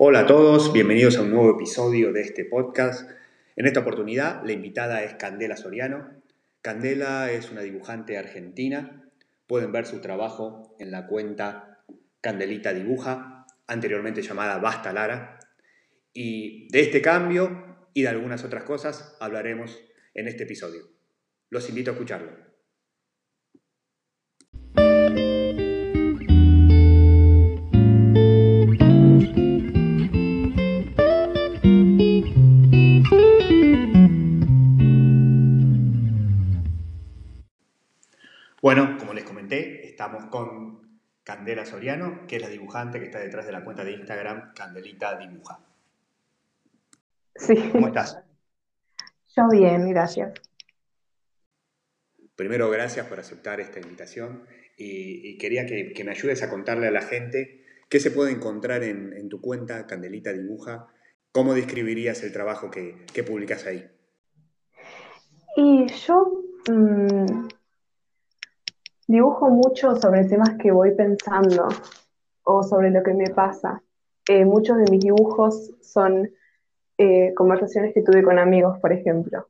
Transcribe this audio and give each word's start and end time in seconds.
Hola 0.00 0.20
a 0.20 0.26
todos, 0.26 0.72
bienvenidos 0.72 1.18
a 1.18 1.22
un 1.22 1.32
nuevo 1.32 1.56
episodio 1.56 2.12
de 2.12 2.20
este 2.20 2.44
podcast. 2.44 3.10
En 3.56 3.66
esta 3.66 3.80
oportunidad, 3.80 4.44
la 4.44 4.52
invitada 4.52 5.02
es 5.02 5.14
Candela 5.14 5.56
Soriano. 5.56 6.08
Candela 6.62 7.32
es 7.32 7.50
una 7.50 7.62
dibujante 7.62 8.16
argentina. 8.16 9.10
Pueden 9.48 9.72
ver 9.72 9.86
su 9.86 10.00
trabajo 10.00 10.76
en 10.78 10.92
la 10.92 11.08
cuenta 11.08 11.82
Candelita 12.20 12.72
Dibuja, 12.72 13.44
anteriormente 13.66 14.22
llamada 14.22 14.58
Basta 14.58 14.92
Lara. 14.92 15.40
Y 16.12 16.68
de 16.70 16.78
este 16.78 17.02
cambio 17.02 17.88
y 17.92 18.02
de 18.02 18.08
algunas 18.08 18.44
otras 18.44 18.62
cosas 18.62 19.16
hablaremos 19.18 19.80
en 20.14 20.28
este 20.28 20.44
episodio. 20.44 20.92
Los 21.50 21.68
invito 21.68 21.90
a 21.90 21.94
escucharlo. 21.94 22.47
Bueno, 38.68 38.98
como 38.98 39.14
les 39.14 39.24
comenté, 39.24 39.86
estamos 39.88 40.26
con 40.26 41.00
Candela 41.24 41.64
Soriano, 41.64 42.26
que 42.26 42.36
es 42.36 42.42
la 42.42 42.50
dibujante 42.50 42.98
que 42.98 43.06
está 43.06 43.18
detrás 43.18 43.46
de 43.46 43.52
la 43.52 43.64
cuenta 43.64 43.82
de 43.82 43.92
Instagram 43.92 44.52
Candelita 44.52 45.16
Dibuja. 45.16 45.64
Sí. 47.34 47.54
¿Cómo 47.72 47.86
estás? 47.86 48.18
Yo 49.34 49.48
bien, 49.50 49.88
gracias. 49.88 50.34
Primero, 52.36 52.68
gracias 52.68 53.06
por 53.06 53.18
aceptar 53.18 53.58
esta 53.58 53.80
invitación 53.80 54.44
y, 54.76 55.38
quería 55.38 55.64
que, 55.64 56.04
me 56.04 56.10
ayudes 56.10 56.42
a 56.42 56.50
contarle 56.50 56.88
a 56.88 56.90
la 56.90 57.00
gente 57.00 57.64
qué 57.88 58.00
se 58.00 58.10
puede 58.10 58.32
encontrar 58.32 58.82
en, 58.82 59.30
tu 59.30 59.40
cuenta 59.40 59.86
Candelita 59.86 60.30
Dibuja. 60.34 60.88
¿Cómo 61.32 61.54
describirías 61.54 62.22
el 62.22 62.34
trabajo 62.34 62.70
que, 62.70 63.22
publicas 63.22 63.64
ahí? 63.64 63.88
Y 65.56 65.86
yo 65.86 66.44
mm, 66.70 67.48
Dibujo 69.08 69.48
mucho 69.48 69.96
sobre 69.96 70.24
temas 70.24 70.58
que 70.60 70.70
voy 70.70 70.94
pensando 70.94 71.66
o 72.42 72.62
sobre 72.62 72.90
lo 72.90 73.02
que 73.02 73.14
me 73.14 73.30
pasa. 73.30 73.82
Eh, 74.28 74.44
muchos 74.44 74.76
de 74.76 74.84
mis 74.90 75.00
dibujos 75.00 75.70
son 75.80 76.30
eh, 76.98 77.32
conversaciones 77.34 77.94
que 77.94 78.02
tuve 78.02 78.22
con 78.22 78.38
amigos, 78.38 78.78
por 78.80 78.92
ejemplo, 78.92 79.48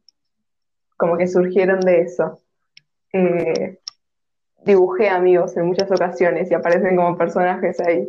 como 0.96 1.18
que 1.18 1.26
surgieron 1.26 1.80
de 1.80 2.02
eso. 2.02 2.40
Eh, 3.12 3.80
dibujé 4.64 5.08
amigos 5.08 5.56
en 5.56 5.66
muchas 5.66 5.90
ocasiones 5.90 6.48
y 6.52 6.54
aparecen 6.54 6.94
como 6.94 7.18
personajes 7.18 7.80
ahí. 7.80 8.08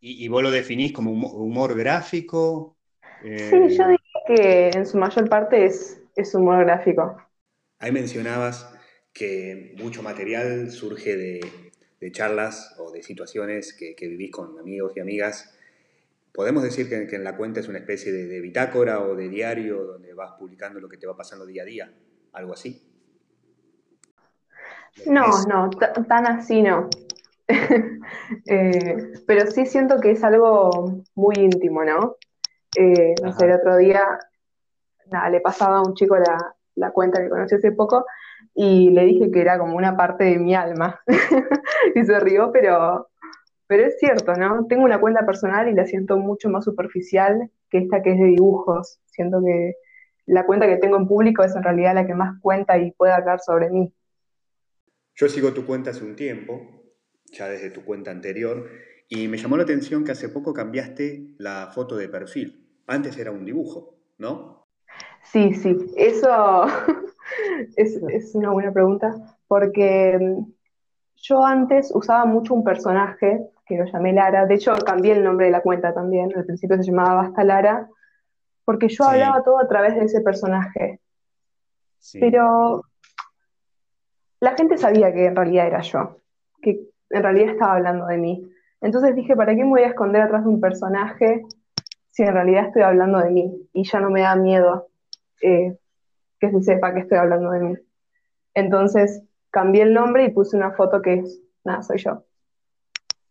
¿Y, 0.00 0.28
vos 0.28 0.42
lo 0.42 0.50
definís 0.50 0.92
como 0.92 1.12
humor 1.12 1.74
gráfico? 1.78 2.76
Sí, 3.22 3.68
yo 3.68 3.88
diría 3.88 3.98
que 4.26 4.68
en 4.74 4.84
su 4.84 4.98
mayor 4.98 5.30
parte 5.30 5.64
es, 5.64 6.02
es 6.14 6.34
humor 6.34 6.62
gráfico. 6.66 7.16
Ahí 7.78 7.90
mencionabas 7.90 8.79
que 9.20 9.74
mucho 9.76 10.02
material 10.02 10.70
surge 10.70 11.14
de, 11.14 12.10
charlas 12.10 12.74
o 12.78 12.90
de 12.90 13.02
situaciones 13.02 13.74
que, 13.74 13.94
vivís 14.08 14.30
con 14.30 14.58
amigos 14.58 14.94
y 14.96 15.00
amigas. 15.00 15.54
¿Podemos 16.32 16.62
decir 16.62 16.88
que, 16.88 17.14
en 17.14 17.22
la 17.22 17.36
cuenta 17.36 17.60
es 17.60 17.68
una 17.68 17.80
especie 17.80 18.12
de, 18.12 18.40
bitácora 18.40 19.02
o 19.02 19.14
de 19.14 19.28
diario 19.28 19.84
donde 19.84 20.14
vas 20.14 20.32
publicando 20.38 20.80
lo 20.80 20.88
que 20.88 20.96
te 20.96 21.06
va 21.06 21.18
pasando 21.18 21.44
día 21.44 21.64
a 21.64 21.66
día? 21.66 21.92
¿Algo 22.32 22.54
así? 22.54 22.82
No, 25.04 25.26
no, 25.46 25.68
tan 26.08 26.26
así 26.26 26.62
no. 26.62 26.88
Eh, 28.46 29.12
pero 29.26 29.50
sí 29.50 29.66
siento 29.66 29.98
que 30.00 30.12
es 30.12 30.22
algo 30.22 31.02
muy 31.14 31.34
íntimo, 31.36 31.84
¿no? 31.84 32.16
Eh, 32.76 33.14
no 33.22 33.32
sé, 33.32 33.46
el 33.46 33.52
otro 33.52 33.76
día 33.76 34.02
le 35.30 35.40
pasaba 35.40 35.78
a 35.78 35.82
un 35.82 35.94
chico 35.94 36.16
la, 36.16 36.54
la 36.74 36.90
cuenta 36.92 37.20
que 37.20 37.28
conocí 37.28 37.54
hace 37.54 37.72
poco 37.72 38.06
y 38.54 38.90
le 38.90 39.04
dije 39.04 39.30
que 39.30 39.40
era 39.40 39.58
como 39.58 39.76
una 39.76 39.96
parte 39.96 40.24
de 40.24 40.38
mi 40.38 40.54
alma. 40.54 41.00
y 41.94 42.04
se 42.04 42.20
rió, 42.20 42.50
pero, 42.52 43.08
pero 43.66 43.86
es 43.86 43.98
cierto, 43.98 44.34
¿no? 44.34 44.66
Tengo 44.66 44.84
una 44.84 45.00
cuenta 45.00 45.24
personal 45.26 45.68
y 45.68 45.74
la 45.74 45.86
siento 45.86 46.16
mucho 46.16 46.48
más 46.48 46.64
superficial 46.64 47.50
que 47.70 47.78
esta 47.78 48.02
que 48.02 48.12
es 48.12 48.18
de 48.18 48.26
dibujos. 48.26 49.00
Siento 49.06 49.40
que 49.44 49.74
la 50.26 50.46
cuenta 50.46 50.66
que 50.66 50.76
tengo 50.76 50.96
en 50.96 51.08
público 51.08 51.42
es 51.42 51.54
en 51.54 51.62
realidad 51.62 51.94
la 51.94 52.06
que 52.06 52.14
más 52.14 52.40
cuenta 52.40 52.78
y 52.78 52.92
puede 52.92 53.12
hablar 53.12 53.40
sobre 53.40 53.70
mí. 53.70 53.92
Yo 55.14 55.28
sigo 55.28 55.52
tu 55.52 55.66
cuenta 55.66 55.90
hace 55.90 56.04
un 56.04 56.16
tiempo, 56.16 56.62
ya 57.26 57.48
desde 57.48 57.70
tu 57.70 57.84
cuenta 57.84 58.10
anterior, 58.10 58.68
y 59.08 59.28
me 59.28 59.36
llamó 59.36 59.56
la 59.56 59.64
atención 59.64 60.04
que 60.04 60.12
hace 60.12 60.28
poco 60.28 60.54
cambiaste 60.54 61.34
la 61.38 61.70
foto 61.74 61.96
de 61.96 62.08
perfil. 62.08 62.82
Antes 62.86 63.18
era 63.18 63.30
un 63.30 63.44
dibujo, 63.44 63.98
¿no? 64.18 64.59
Sí, 65.24 65.54
sí, 65.54 65.76
eso 65.96 66.64
es, 67.76 68.34
una 68.34 68.50
buena 68.50 68.72
pregunta, 68.72 69.14
porque 69.46 70.18
mm, 70.20 70.52
yo 71.16 71.44
antes 71.44 71.92
usaba 71.94 72.24
mucho 72.24 72.54
un 72.54 72.64
personaje 72.64 73.40
que 73.66 73.76
lo 73.76 73.84
llamé 73.84 74.12
Lara, 74.12 74.46
de 74.46 74.54
hecho 74.54 74.72
cambié 74.84 75.12
el 75.12 75.24
nombre 75.24 75.46
de 75.46 75.52
la 75.52 75.62
cuenta 75.62 75.94
también, 75.94 76.32
al 76.36 76.44
principio 76.44 76.76
se 76.76 76.90
llamaba 76.90 77.22
Basta 77.22 77.44
Lara, 77.44 77.88
porque 78.64 78.88
yo 78.88 79.04
hablaba 79.04 79.42
todo 79.42 79.60
a 79.60 79.68
través 79.68 79.94
de 79.94 80.04
ese 80.04 80.20
personaje. 80.20 81.00
Pero 82.14 82.82
la 84.40 84.56
gente 84.56 84.78
sabía 84.78 85.12
que 85.12 85.26
en 85.26 85.36
realidad 85.36 85.66
era 85.66 85.80
yo, 85.82 86.18
que 86.62 86.80
en 87.10 87.22
realidad 87.22 87.50
estaba 87.50 87.74
hablando 87.74 88.06
de 88.06 88.16
mí. 88.16 88.50
Entonces 88.80 89.14
dije, 89.14 89.36
¿para 89.36 89.54
qué 89.54 89.62
me 89.62 89.70
voy 89.70 89.82
a 89.82 89.88
esconder 89.88 90.22
atrás 90.22 90.44
de 90.44 90.50
un 90.50 90.60
personaje 90.60 91.42
si 92.10 92.22
en 92.22 92.32
realidad 92.32 92.66
estoy 92.66 92.82
hablando 92.82 93.18
de 93.18 93.30
mí? 93.30 93.68
Y 93.72 93.84
ya 93.84 94.00
no 94.00 94.10
me 94.10 94.22
da 94.22 94.34
miedo 94.36 94.89
eh, 95.40 95.76
que 96.38 96.50
se 96.50 96.62
sepa 96.62 96.94
que 96.94 97.00
estoy 97.00 97.18
hablando 97.18 97.50
de 97.50 97.60
mí. 97.60 97.74
Entonces 98.54 99.22
cambié 99.50 99.82
el 99.82 99.94
nombre 99.94 100.24
y 100.24 100.30
puse 100.30 100.56
una 100.56 100.72
foto 100.72 101.02
que 101.02 101.14
es, 101.14 101.40
nada, 101.64 101.82
soy 101.82 101.98
yo. 101.98 102.24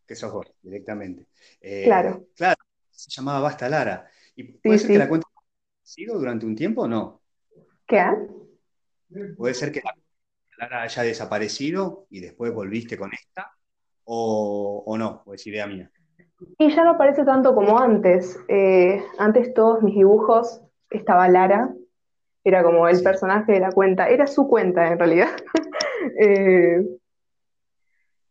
Que 0.07 0.15
sos 0.15 0.31
vos, 0.31 0.51
directamente. 0.61 1.27
Eh, 1.61 1.83
claro. 1.85 2.25
Claro, 2.35 2.61
se 2.89 3.09
llamaba 3.09 3.41
Basta 3.41 3.69
Lara. 3.69 4.07
¿Y 4.35 4.43
puede 4.43 4.79
ser 4.79 4.91
que 4.91 4.97
la 4.97 5.09
cuenta 5.09 5.27
sido 5.81 6.19
durante 6.19 6.45
un 6.45 6.55
tiempo 6.55 6.83
o 6.83 6.87
no? 6.87 7.21
¿Qué? 7.87 8.05
Puede 9.35 9.53
ser 9.55 9.71
que 9.71 9.81
la 9.83 9.95
Lara 10.67 10.83
haya 10.83 11.03
desaparecido 11.03 12.05
y 12.09 12.19
después 12.19 12.53
volviste 12.53 12.97
con 12.97 13.11
esta, 13.13 13.51
o, 14.03 14.83
o 14.85 14.97
no, 14.97 15.23
o 15.25 15.33
es 15.33 15.47
idea 15.47 15.65
mía. 15.65 15.91
Y 16.57 16.73
ya 16.73 16.83
no 16.83 16.91
aparece 16.91 17.25
tanto 17.25 17.55
como 17.55 17.79
antes. 17.79 18.39
Eh, 18.47 19.03
antes 19.17 19.53
todos 19.53 19.81
mis 19.81 19.95
dibujos 19.95 20.61
estaba 20.89 21.27
Lara 21.27 21.73
era 22.49 22.63
como 22.63 22.87
el 22.87 23.01
personaje 23.01 23.53
de 23.53 23.59
la 23.59 23.71
cuenta, 23.71 24.09
era 24.09 24.27
su 24.27 24.47
cuenta 24.47 24.87
en 24.91 24.99
realidad. 24.99 25.29
Eh, 26.21 26.81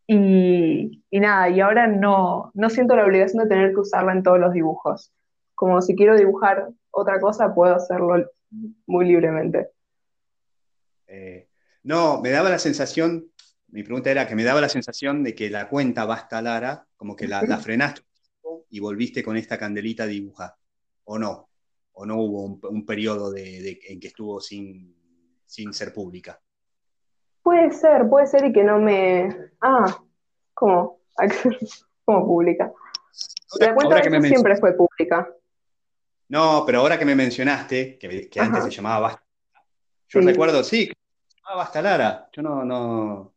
y, 0.06 1.02
nada, 1.12 1.50
y 1.50 1.60
ahora 1.60 1.86
no, 1.86 2.50
no 2.54 2.70
siento 2.70 2.96
la 2.96 3.04
obligación 3.04 3.42
de 3.42 3.48
tener 3.48 3.72
que 3.72 3.80
usarla 3.80 4.12
en 4.12 4.22
todos 4.22 4.38
los 4.38 4.54
dibujos. 4.54 5.12
Como 5.54 5.82
si 5.82 5.94
quiero 5.94 6.16
dibujar 6.16 6.68
otra 6.90 7.20
cosa, 7.20 7.54
puedo 7.54 7.74
hacerlo 7.74 8.26
muy 8.86 9.06
libremente. 9.06 9.68
Eh, 11.06 11.48
no, 11.82 12.22
me 12.22 12.30
daba 12.30 12.48
la 12.48 12.58
sensación, 12.58 13.30
mi 13.68 13.82
pregunta 13.82 14.10
era 14.10 14.26
que 14.26 14.34
me 14.34 14.44
daba 14.44 14.62
la 14.62 14.70
sensación 14.70 15.22
de 15.22 15.34
que 15.34 15.50
la 15.50 15.68
cuenta 15.68 16.06
Basta 16.06 16.40
Lara, 16.40 16.86
como 16.96 17.14
que 17.14 17.28
la, 17.28 17.42
la 17.42 17.58
frenaste 17.58 18.02
y 18.70 18.80
volviste 18.80 19.22
con 19.22 19.36
esta 19.36 19.58
candelita 19.58 20.04
a 20.04 20.06
dibujar, 20.06 20.54
¿o 21.04 21.18
no? 21.18 21.47
O 21.98 22.06
no 22.06 22.16
hubo 22.16 22.60
un, 22.69 22.86
periodo 22.86 23.34
en 23.36 23.98
que 23.98 24.06
estuvo 24.06 24.41
sin, 24.41 24.94
ser 25.47 25.92
pública? 25.92 26.41
Puede 27.42 27.72
ser, 27.72 28.09
puede 28.09 28.26
ser 28.26 28.44
y 28.44 28.53
que 28.53 28.62
no 28.62 28.78
me... 28.78 29.50
Ah, 29.60 30.00
¿cómo? 30.54 31.00
¿Cómo 32.04 32.25
pública? 32.25 32.72
La 33.58 33.75
cuenta 33.75 34.20
siempre 34.20 34.56
fue 34.56 34.76
pública. 34.76 35.28
No, 36.28 36.62
pero 36.64 36.81
ahora 36.81 36.99
que 36.99 37.05
me 37.05 37.17
mencionaste, 37.17 37.99
que, 37.99 38.31
antes 38.38 38.64
se 38.64 38.70
llamaba 38.70 39.00
Basta, 39.00 39.25
yo 40.08 40.20
recuerdo, 40.20 40.62
sí, 40.62 40.88
que 40.88 40.94
se 41.26 41.37
llamaba 41.37 41.64
Basta 41.64 41.82
Lara. 41.82 42.28
Yo 42.32 42.43
no, 42.43 42.64
no, 42.64 43.34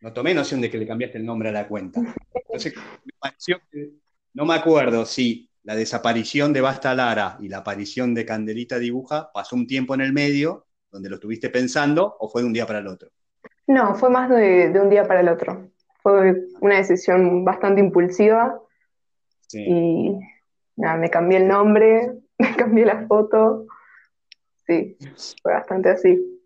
no 0.00 0.12
tomé 0.12 0.34
noción 0.34 0.60
de 0.60 0.68
que 0.68 0.78
le 0.78 0.86
cambiaste 0.86 1.18
el 1.18 1.26
nombre 1.26 1.50
a 1.50 1.52
la 1.52 1.68
cuenta. 1.68 2.00
Entonces, 2.34 2.74
me 3.04 3.12
pareció 3.20 3.60
que, 3.70 3.90
no 4.34 4.46
me 4.46 4.54
acuerdo 4.54 5.06
si 5.06 5.49
la 5.70 5.76
desaparición 5.76 6.52
de 6.52 6.62
Basta 6.62 6.92
Lara 6.96 7.36
y 7.38 7.46
la 7.46 7.58
aparición 7.58 8.12
de 8.12 8.26
Candelita 8.26 8.80
Dibuja, 8.80 9.30
¿pasó 9.32 9.54
un 9.54 9.68
tiempo 9.68 9.94
en 9.94 10.00
el 10.00 10.12
medio 10.12 10.66
donde 10.90 11.08
lo 11.08 11.14
estuviste 11.14 11.48
pensando 11.48 12.16
o 12.18 12.28
fue 12.28 12.42
de 12.42 12.48
un 12.48 12.52
día 12.52 12.66
para 12.66 12.80
el 12.80 12.88
otro? 12.88 13.10
No, 13.68 13.94
fue 13.94 14.10
más 14.10 14.28
de, 14.30 14.72
un 14.82 14.90
día 14.90 15.06
para 15.06 15.20
el 15.20 15.28
otro. 15.28 15.70
Fue 16.02 16.34
una 16.60 16.78
decisión 16.78 17.44
bastante 17.44 17.80
impulsiva 17.80 18.60
y 19.52 20.18
nada, 20.74 20.96
me 20.96 21.08
cambié 21.08 21.38
el 21.38 21.46
nombre, 21.46 22.18
me 22.38 22.56
cambié 22.56 22.84
la 22.84 23.06
foto. 23.06 23.66
Sí, 24.66 24.98
fue 25.40 25.52
bastante 25.52 25.90
así. 25.90 26.40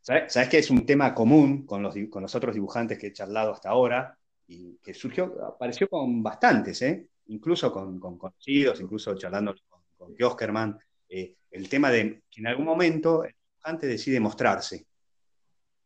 ¿Sabes, 0.00 0.48
que 0.48 0.58
es 0.58 0.68
un 0.68 0.84
tema 0.84 1.14
común 1.14 1.64
con 1.64 1.80
los, 1.80 1.94
con 2.10 2.22
los 2.22 2.34
otros 2.34 2.56
dibujantes 2.56 2.98
que 2.98 3.06
he 3.06 3.12
charlado 3.12 3.52
hasta 3.52 3.68
ahora 3.68 4.18
y 4.48 4.78
que 4.78 4.94
surgió, 4.94 5.32
apareció 5.46 5.88
con 5.88 6.24
bastantes, 6.24 6.82
¿eh? 6.82 7.08
Incluso 7.28 7.72
con, 7.72 7.98
conocidos, 7.98 8.80
incluso 8.80 9.14
charlando 9.16 9.54
con, 9.68 9.80
con 9.96 10.14
Oskerman, 10.22 10.78
eh, 11.08 11.34
el 11.50 11.68
tema 11.68 11.90
de 11.90 12.22
que 12.30 12.40
en 12.40 12.46
algún 12.46 12.64
momento 12.64 13.24
el 13.24 13.34
dibujante 13.34 13.86
decide 13.86 14.20
mostrarse. 14.20 14.86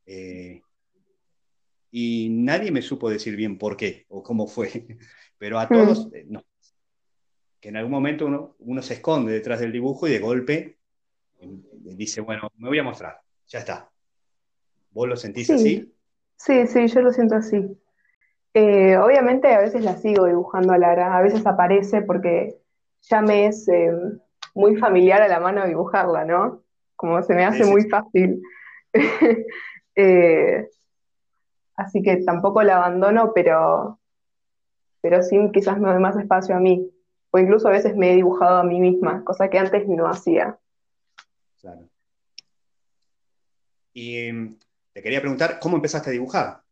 Eh, 0.06 0.60
y 1.92 2.28
nadie 2.30 2.70
me 2.70 2.82
supo 2.82 3.10
decir 3.10 3.36
bien 3.36 3.58
por 3.58 3.76
qué 3.76 4.06
o 4.08 4.22
cómo 4.22 4.46
fue, 4.46 4.68
pero 5.38 5.58
a 5.58 5.68
todos, 5.68 6.06
mm. 6.06 6.14
eh, 6.14 6.24
no. 6.28 6.44
Que 7.60 7.68
en 7.68 7.76
algún 7.76 7.92
momento 7.92 8.26
uno, 8.26 8.56
uno, 8.60 8.80
se 8.80 8.94
esconde 8.94 9.32
detrás 9.32 9.60
del 9.60 9.72
dibujo 9.72 10.08
y 10.08 10.12
de 10.12 10.18
golpe 10.18 10.78
dice, 11.40 12.20
bueno, 12.22 12.50
me 12.56 12.68
voy 12.68 12.78
a 12.78 12.82
mostrar, 12.82 13.20
ya 13.46 13.58
está. 13.58 13.90
¿Vos 14.90 15.08
lo 15.08 15.16
sentís 15.16 15.50
así? 15.50 15.92
Sí, 16.36 16.66
sí, 16.66 16.86
yo 16.86 17.02
lo 17.02 17.12
siento 17.12 17.36
así. 17.36 17.58
Obviamente 18.54 19.52
a 19.54 19.60
veces 19.60 19.84
la 19.84 19.96
sigo 19.96 20.26
dibujando 20.26 20.72
a 20.72 20.78
Lara, 20.78 21.16
a 21.16 21.22
veces 21.22 21.46
aparece 21.46 22.02
porque 22.02 22.56
ya 23.02 23.22
me 23.22 23.46
es 23.46 23.66
muy 24.54 24.76
familiar 24.76 25.22
a 25.22 25.28
la 25.28 25.40
mano 25.40 25.66
dibujarla, 25.66 26.24
¿no? 26.24 26.62
Como 26.96 27.22
se 27.22 27.34
me 27.34 27.44
hace 27.44 27.64
muy 27.64 27.88
fácil. 27.88 28.42
Eh, 29.96 30.68
así 31.76 32.00
que 32.00 32.18
tampoco 32.18 32.62
la 32.62 32.76
abandono, 32.76 33.32
pero, 33.34 34.00
pero 35.02 35.22
sí 35.22 35.36
quizás 35.52 35.78
me 35.78 35.90
doy 35.90 36.00
más 36.00 36.16
espacio 36.16 36.56
a 36.56 36.60
mí. 36.60 36.90
O 37.32 37.38
incluso 37.38 37.68
a 37.68 37.72
veces 37.72 37.96
me 37.96 38.12
he 38.12 38.16
dibujado 38.16 38.58
a 38.58 38.64
mí 38.64 38.80
misma, 38.80 39.22
cosa 39.24 39.50
que 39.50 39.58
antes 39.58 39.86
no 39.88 40.06
hacía. 40.06 40.58
Claro. 41.60 41.88
Y 43.92 44.28
em, 44.28 44.58
te 44.92 45.02
quería 45.02 45.20
preguntar, 45.20 45.58
¿cómo 45.60 45.76
empezaste 45.76 46.08
a 46.08 46.12
dibujar? 46.12 46.62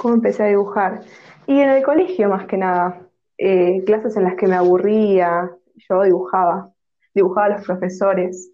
¿Cómo 0.00 0.14
empecé 0.14 0.44
a 0.44 0.46
dibujar? 0.46 1.02
Y 1.46 1.60
en 1.60 1.68
el 1.68 1.82
colegio 1.82 2.30
más 2.30 2.46
que 2.46 2.56
nada. 2.56 3.06
Eh, 3.36 3.84
clases 3.84 4.16
en 4.16 4.24
las 4.24 4.34
que 4.34 4.46
me 4.46 4.54
aburría, 4.54 5.54
yo 5.76 6.02
dibujaba, 6.04 6.72
dibujaba 7.14 7.46
a 7.46 7.58
los 7.58 7.66
profesores, 7.66 8.50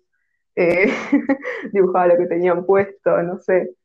eh, 0.56 0.88
dibujaba 1.72 2.08
lo 2.08 2.16
que 2.16 2.26
tenían 2.26 2.66
puesto, 2.66 3.22
no 3.22 3.38
sé. 3.38 3.76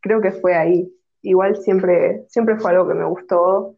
Creo 0.00 0.20
que 0.20 0.32
fue 0.32 0.56
ahí. 0.56 0.92
Igual 1.22 1.54
siempre, 1.58 2.24
siempre 2.28 2.56
fue 2.56 2.72
algo 2.72 2.88
que 2.88 2.94
me 2.94 3.04
gustó 3.04 3.76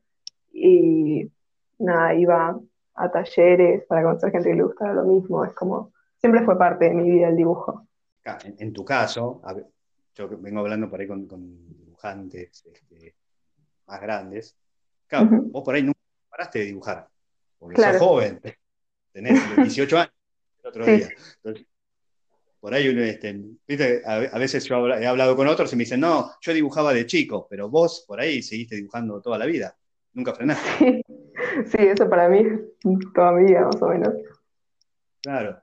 y 0.50 1.30
nada, 1.78 2.14
iba 2.14 2.58
a 2.94 3.10
talleres 3.10 3.84
para 3.84 4.04
conocer 4.04 4.30
gente 4.30 4.48
que 4.48 4.56
le 4.56 4.62
gustaba 4.62 4.94
lo 4.94 5.04
mismo. 5.04 5.44
Es 5.44 5.52
como, 5.52 5.92
siempre 6.16 6.46
fue 6.46 6.56
parte 6.56 6.86
de 6.86 6.94
mi 6.94 7.10
vida 7.10 7.28
el 7.28 7.36
dibujo. 7.36 7.86
En, 8.58 8.72
tu 8.72 8.86
caso, 8.86 9.42
yo 10.14 10.30
vengo 10.38 10.60
hablando 10.60 10.88
por 10.88 11.00
ahí 11.00 11.06
con, 11.06 11.28
dibujantes 12.00 12.64
este, 12.72 13.14
más 13.86 14.00
grandes. 14.00 14.56
Claro, 15.06 15.28
vos 15.30 15.64
por 15.64 15.74
ahí 15.74 15.82
nunca 15.82 15.98
paraste 16.28 16.60
de 16.60 16.64
dibujar 16.66 17.08
porque 17.58 17.80
sos 17.80 17.96
joven, 17.98 18.40
tenés 19.12 19.56
18 19.56 19.98
años 19.98 20.14
el 20.62 20.68
otro 20.68 20.86
día. 20.86 21.08
por 22.60 22.74
ahí 22.74 22.88
uno, 22.88 23.02
este, 23.02 24.02
A, 24.06 24.38
veces 24.38 24.64
yo 24.64 24.88
he 24.88 25.06
hablado 25.06 25.36
con 25.36 25.46
otros 25.46 25.72
y 25.72 25.76
me 25.76 25.84
dicen, 25.84 26.00
no, 26.00 26.32
yo 26.40 26.54
dibujaba 26.54 26.94
de 26.94 27.06
chico, 27.06 27.46
pero 27.48 27.68
vos 27.68 28.04
por 28.06 28.20
ahí 28.20 28.42
seguiste 28.42 28.76
dibujando 28.76 29.20
toda 29.20 29.38
la 29.38 29.46
vida, 29.46 29.76
nunca 30.14 30.34
frenaste. 30.34 31.02
Sí, 31.66 31.78
eso 31.78 32.08
para 32.08 32.28
mí 32.28 32.44
toda 33.14 33.32
mi 33.32 33.46
vida 33.46 33.62
más 33.64 33.82
o 33.82 33.88
menos. 33.88 34.14
Claro. 35.20 35.60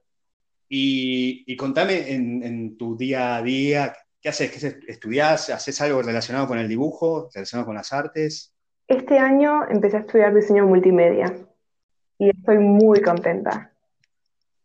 Y, 0.70 1.56
contame 1.56 2.12
en, 2.12 2.78
tu 2.78 2.98
día 2.98 3.38
a 3.38 3.42
día, 3.42 3.96
¿qué 4.22 4.30
haces? 4.30 4.52
¿Qué 4.52 4.80
¿Estudiás? 4.88 5.50
¿Haces 5.50 5.80
algo 5.82 6.02
relacionado 6.02 6.48
con 6.48 6.58
el 6.58 6.68
dibujo, 6.68 7.30
relacionado 7.34 7.66
con 7.66 7.76
las 7.76 7.94
artes? 7.94 8.54
Este 8.88 9.18
año 9.20 9.68
empecé 9.70 9.98
a 9.98 10.00
estudiar 10.02 10.34
diseño 10.34 10.66
multimedia 10.66 11.34
y 12.18 12.30
estoy 12.30 12.58
muy 12.58 13.02
contenta. 13.02 13.74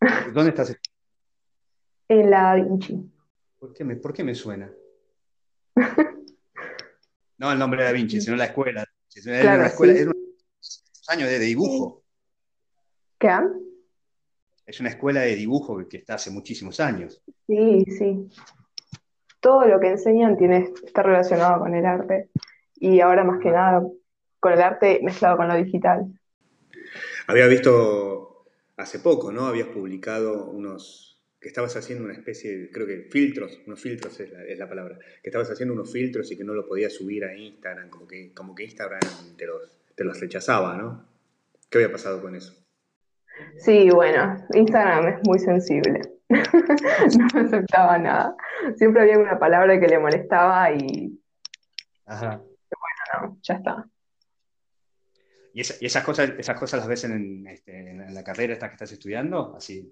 ¿Dónde 0.32 0.50
estás? 0.50 0.76
En 2.08 2.30
la 2.30 2.54
Vinci. 2.54 3.10
¿Por 3.58 3.72
qué 3.72 3.84
me, 3.84 3.96
por 3.96 4.12
qué 4.12 4.24
me 4.24 4.34
suena? 4.34 4.70
no 7.38 7.52
el 7.52 7.58
nombre 7.58 7.80
de 7.80 7.86
Da 7.86 7.92
Vinci, 7.92 8.20
sino 8.20 8.36
la 8.36 8.46
escuela. 8.46 8.84
Es 9.14 9.26
una 9.26 9.66
escuela, 9.66 9.92
es 9.92 10.06
unos 10.06 10.16
años 11.08 11.28
de, 11.28 11.38
dibujo. 11.38 12.02
¿Qué? 13.18 13.30
Es 14.66 14.80
una 14.80 14.88
escuela 14.88 15.20
de 15.20 15.36
dibujo 15.36 15.86
que, 15.88 15.98
está 15.98 16.14
hace 16.14 16.30
muchísimos 16.30 16.80
años. 16.80 17.22
Sí, 17.46 17.84
sí. 17.98 18.28
Todo 19.42 19.66
lo 19.66 19.80
que 19.80 19.88
enseñan 19.88 20.36
tiene, 20.36 20.70
está 20.84 21.02
relacionado 21.02 21.58
con 21.58 21.74
el 21.74 21.84
arte. 21.84 22.28
Y 22.76 23.00
ahora 23.00 23.24
más 23.24 23.40
que 23.40 23.50
nada 23.50 23.82
con 24.38 24.52
el 24.52 24.62
arte 24.62 25.00
mezclado 25.02 25.36
con 25.36 25.48
lo 25.48 25.54
digital. 25.56 26.06
Había 27.26 27.48
visto 27.48 28.44
hace 28.76 29.00
poco, 29.00 29.32
¿no? 29.32 29.46
Habías 29.46 29.66
publicado 29.66 30.48
unos, 30.48 31.20
que 31.40 31.48
estabas 31.48 31.76
haciendo 31.76 32.04
una 32.04 32.14
especie, 32.14 32.56
de, 32.56 32.70
creo 32.70 32.86
que 32.86 33.08
filtros, 33.10 33.60
unos 33.66 33.80
filtros 33.80 34.20
es 34.20 34.58
la, 34.58 34.68
palabra, 34.68 34.96
que 35.22 35.30
estabas 35.30 35.50
haciendo 35.50 35.74
unos 35.74 35.90
filtros 35.90 36.30
y 36.30 36.38
que 36.38 36.44
no 36.44 36.54
lo 36.54 36.66
podías 36.68 36.92
subir 36.92 37.24
a 37.24 37.36
Instagram, 37.36 37.90
como 37.90 38.06
que, 38.06 38.32
como 38.32 38.54
que 38.54 38.62
Instagram 38.62 39.00
te 39.36 39.46
los, 39.46 39.76
te 39.96 40.04
los 40.04 40.20
rechazaba, 40.20 40.76
¿no? 40.76 41.04
¿Qué 41.68 41.78
había 41.78 41.90
pasado 41.90 42.22
con 42.22 42.36
eso? 42.36 42.54
Sí, 43.56 43.90
bueno, 43.90 44.46
Instagram 44.54 45.08
es 45.08 45.20
muy 45.26 45.40
sensible. 45.40 46.11
no 47.34 47.40
aceptaba 47.40 47.98
nada. 47.98 48.36
Siempre 48.76 49.02
había 49.02 49.18
una 49.18 49.38
palabra 49.38 49.78
que 49.78 49.86
le 49.86 49.98
molestaba 49.98 50.72
y. 50.72 51.18
Ajá. 52.06 52.38
Bueno, 52.38 53.28
no, 53.28 53.38
ya 53.42 53.54
está. 53.54 53.86
¿Y, 55.54 55.60
esas, 55.60 56.02
cosas, 56.02 56.32
esas 56.38 56.58
cosas 56.58 56.80
las 56.80 56.88
ves 56.88 57.04
en, 57.04 57.46
este, 57.46 57.90
en, 57.90 58.14
la 58.14 58.24
carrera 58.24 58.54
esta 58.54 58.68
que 58.68 58.74
estás 58.74 58.92
estudiando? 58.92 59.54
Así. 59.54 59.90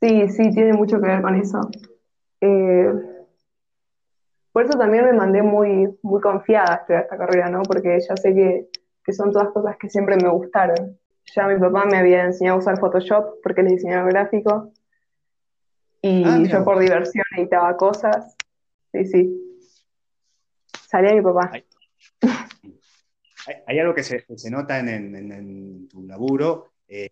Sí, 0.00 0.28
sí, 0.28 0.50
tiene 0.52 0.72
mucho 0.72 1.00
que 1.00 1.08
ver 1.08 1.20
con 1.20 1.34
eso. 1.34 1.68
Eh, 2.40 2.92
por 4.52 4.64
eso 4.64 4.78
también 4.78 5.04
me 5.04 5.12
mandé 5.12 5.42
muy, 5.42 5.88
muy 6.02 6.20
confiada 6.20 6.72
a 6.72 6.76
estudiar 6.76 7.02
esta 7.02 7.18
carrera, 7.18 7.48
¿no? 7.50 7.62
Porque 7.62 7.98
ya 8.00 8.16
sé 8.16 8.34
que, 8.34 8.68
que 9.04 9.12
son 9.12 9.32
todas 9.32 9.48
cosas 9.48 9.76
que 9.78 9.90
siempre 9.90 10.16
me 10.16 10.28
gustaron. 10.28 10.98
Ya 11.34 11.46
mi 11.46 11.58
papá 11.58 11.84
me 11.86 11.98
había 11.98 12.24
enseñado 12.24 12.56
a 12.56 12.60
usar 12.60 12.78
Photoshop 12.78 13.40
porque 13.42 13.60
él 13.60 13.68
es 13.68 13.74
diseñador 13.74 14.12
gráfico. 14.12 14.72
Y 16.02 16.24
ah, 16.24 16.42
yo 16.46 16.64
por 16.64 16.78
diversión 16.78 17.24
editaba 17.36 17.76
cosas. 17.76 18.36
Sí, 18.92 19.04
sí. 19.04 19.60
Salía 20.88 21.14
mi 21.14 21.22
papá 21.22 21.52
hay, 23.66 23.78
algo 23.78 23.94
que 23.94 24.02
se, 24.02 24.24
nota 24.50 24.78
en, 24.78 25.88
tu 25.88 26.04
laburo, 26.04 26.72
eh, 26.88 27.10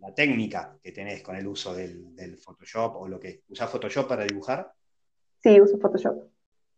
la, 0.00 0.14
técnica 0.14 0.76
que 0.82 0.92
tenés 0.92 1.22
con 1.22 1.36
el 1.36 1.46
uso 1.46 1.74
del, 1.74 2.36
Photoshop 2.38 2.96
o 2.96 3.08
lo 3.08 3.18
que 3.18 3.42
usás 3.48 3.70
Photoshop 3.70 4.08
para 4.08 4.24
dibujar. 4.24 4.72
Sí, 5.42 5.60
uso 5.60 5.78
Photoshop. 5.78 6.28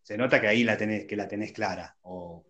Se 0.01 0.17
nota 0.17 0.39
que 0.39 0.47
ahí 0.47 0.63
la 0.63 0.77
tenés, 0.77 1.05
que 1.05 1.15
la 1.15 1.27
tenés 1.27 1.53
clara. 1.53 1.95
O, 2.03 2.43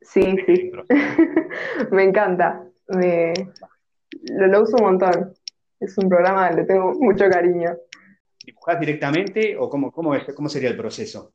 sí, 0.00 0.36
sí. 0.46 0.70
Me 1.90 2.04
encanta. 2.04 2.66
lo, 2.88 4.62
uso 4.62 4.76
un 4.76 4.82
montón. 4.82 5.34
Es 5.80 5.96
un 5.98 6.08
programa 6.08 6.50
le 6.50 6.64
tengo 6.64 6.92
mucho 6.94 7.28
cariño. 7.28 7.76
¿Dibujás 8.44 8.80
directamente 8.80 9.56
o 9.58 9.68
cómo, 9.68 9.90
cómo, 9.90 10.14
cómo 10.34 10.48
sería 10.48 10.70
el 10.70 10.76
proceso? 10.76 11.32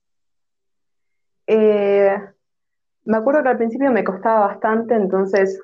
Eh, 1.48 2.16
me 3.06 3.18
acuerdo 3.18 3.42
que 3.42 3.50
al 3.50 3.58
principio 3.58 3.92
me 3.92 4.04
costaba 4.04 4.48
bastante, 4.48 4.94
entonces 4.94 5.60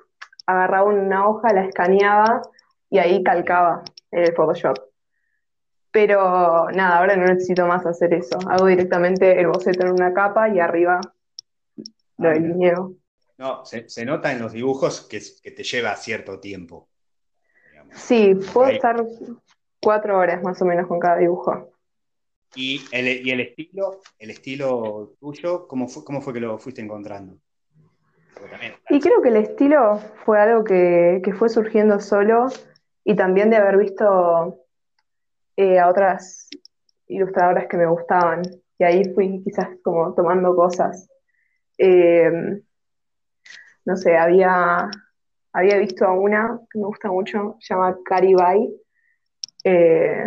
agarraba 0.48 0.90
una 0.90 1.28
hoja, 1.28 1.54
la 1.54 1.66
escaneaba 1.66 2.42
y 2.90 2.98
ahí 2.98 3.24
calcaba 3.24 3.84
el 4.12 4.34
Photoshop. 4.34 4.78
Pero 5.92 6.70
nada, 6.72 6.98
ahora 6.98 7.16
no 7.16 7.26
necesito 7.26 7.68
más 7.68 7.86
hacer 7.86 8.14
eso. 8.14 8.38
Hago 8.50 8.66
directamente 8.66 9.40
el 9.40 9.48
boceto 9.48 9.86
en 9.86 9.94
una 9.94 10.14
capa 10.14 10.50
y 10.50 10.60
arriba 10.60 11.00
lo 12.18 12.30
ah, 12.30 12.34
delineo. 12.34 12.96
No, 13.38 13.64
se, 13.66 14.06
nota 14.06 14.32
en 14.32 14.40
los 14.40 14.54
dibujos 14.54 15.02
que, 15.02 15.20
te 15.52 15.64
lleva 15.64 15.96
cierto 15.96 16.40
tiempo. 16.40 16.90
Sí, 17.96 18.36
puedo 18.54 18.70
estar 18.70 19.04
cuatro 19.82 20.18
horas 20.18 20.44
más 20.44 20.62
o 20.62 20.66
menos 20.66 20.88
con 20.88 21.00
cada 21.00 21.18
dibujo. 21.18 21.72
Y 22.56 22.82
el, 22.92 23.40
estilo, 23.40 24.00
el 24.20 24.30
estilo 24.30 25.14
tuyo, 25.20 25.68
¿cómo 25.68 25.88
fue, 25.88 26.06
cómo 26.06 26.22
fue 26.22 26.34
que 26.34 26.40
lo 26.40 26.58
fuiste 26.58 26.82
encontrando? 26.82 27.38
y 28.90 29.00
creo 29.00 29.22
que 29.22 29.30
el 29.30 29.38
estilo 29.38 29.98
fue 30.26 30.40
algo 30.40 30.64
que, 30.64 31.22
fue 31.38 31.48
surgiendo 31.48 32.00
solo 32.00 32.48
y 33.06 33.16
también 33.16 33.50
de 33.50 33.56
haber 33.56 33.78
visto 33.78 34.66
eh, 35.56 35.80
a 35.80 35.90
otras 35.90 36.50
ilustradoras 37.08 37.68
que 37.68 37.78
me 37.78 37.88
gustaban. 37.88 38.42
Y 38.78 38.84
ahí 38.84 39.14
fui 39.14 39.42
quizás 39.44 39.70
como 39.84 40.14
tomando 40.14 40.56
cosas. 40.56 41.08
Eh, 41.78 42.62
no 43.86 43.96
sé, 43.96 44.18
había, 44.18 44.90
había 45.56 45.78
visto 45.78 46.06
a 46.06 46.12
una 46.14 46.60
que 46.72 46.80
me 46.80 46.86
gusta 46.86 47.10
mucho, 47.10 47.58
se 47.60 47.74
llama 47.74 47.98
Caribay. 48.06 48.70
Eh, 49.64 50.26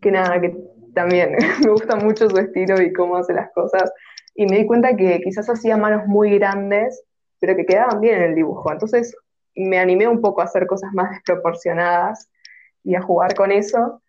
que 0.00 0.10
nada, 0.10 0.40
que 0.40 0.56
también 0.94 1.36
me 1.64 1.70
gusta 1.70 1.96
mucho 1.96 2.28
su 2.28 2.36
estilo 2.38 2.80
y 2.80 2.92
cómo 2.92 3.16
hace 3.16 3.32
las 3.32 3.50
cosas. 3.52 3.90
Y 4.34 4.46
me 4.46 4.58
di 4.58 4.66
cuenta 4.66 4.96
que 4.96 5.20
quizás 5.20 5.48
hacía 5.48 5.76
manos 5.76 6.06
muy 6.06 6.38
grandes 6.38 7.04
pero 7.42 7.56
que 7.56 7.66
quedaban 7.66 8.00
bien 8.00 8.18
en 8.18 8.22
el 8.22 8.34
dibujo. 8.36 8.70
Entonces 8.70 9.16
me 9.56 9.80
animé 9.80 10.06
un 10.06 10.20
poco 10.20 10.40
a 10.40 10.44
hacer 10.44 10.64
cosas 10.68 10.92
más 10.92 11.10
desproporcionadas 11.10 12.30
y 12.84 12.94
a 12.94 13.02
jugar 13.02 13.34
con 13.34 13.50
eso. 13.50 14.00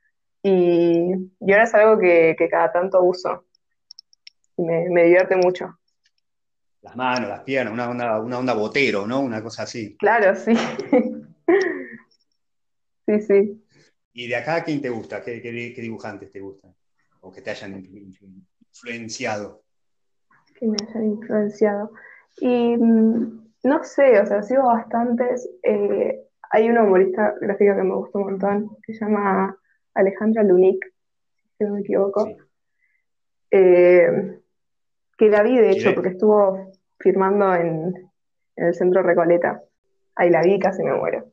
Y, 0.44 1.14
ahora 1.42 1.64
es 1.64 1.74
algo 1.74 1.98
que, 1.98 2.36
cada 2.52 2.72
tanto 2.72 3.02
uso. 3.02 3.46
Y 4.56 4.62
me, 4.62 5.04
divierte 5.04 5.36
mucho. 5.36 5.76
Las 6.84 6.96
manos, 6.98 7.30
las 7.30 7.44
piernas, 7.44 7.74
una 7.74 7.90
onda, 7.90 8.20
una 8.20 8.40
onda 8.40 8.54
botero, 8.54 9.08
¿no? 9.08 9.22
Una 9.22 9.42
cosa 9.42 9.64
así. 9.64 9.96
Claro, 9.96 10.36
sí. 10.36 10.54
sí, 13.08 13.22
sí. 13.22 13.66
¿Y 14.12 14.28
de 14.28 14.36
acá 14.36 14.66
quién 14.66 14.82
te 14.82 14.90
gusta? 14.90 15.24
¿Qué, 15.24 15.40
dibujantes 15.78 16.30
te 16.30 16.42
gustan? 16.42 16.76
¿O 17.22 17.32
que 17.32 17.42
te 17.42 17.52
hayan 17.52 17.86
influenciado? 17.86 19.64
Que 20.60 20.68
me 20.68 20.76
hayan 20.86 21.06
influenciado. 21.06 21.90
Y 22.42 22.76
mm, 22.76 23.54
no 23.64 23.84
sé, 23.86 24.20
o 24.20 24.26
sea, 24.26 24.44
sigo 24.44 24.66
bastantes. 24.66 25.50
Eh, 25.64 26.20
hay 26.52 26.70
una 26.70 26.84
humorista 26.84 27.34
gráfica 27.40 27.78
que 27.78 27.84
me 27.84 27.96
gusta 27.96 28.20
un 28.20 28.26
montón, 28.26 28.78
que 28.84 28.94
se 28.94 29.06
llama 29.06 29.58
Alejandra 29.94 30.44
Lunik, 30.44 30.86
si 31.58 31.64
no 31.64 31.76
me 31.76 31.80
equivoco. 31.80 32.28
Eh, 33.52 34.42
que 35.24 35.30
la 35.30 35.44
vi, 35.44 35.58
de 35.58 35.72
hecho, 35.72 35.94
porque 35.94 36.10
estuvo 36.10 36.72
firmando 37.00 37.56
en, 37.56 37.94
el 38.56 38.74
centro 38.76 39.02
Recoleta. 39.02 39.64
Ahí 40.16 40.30
la 40.30 40.42
vi, 40.44 40.60
casi 40.60 40.84
me 40.84 40.94
muero. 40.94 41.32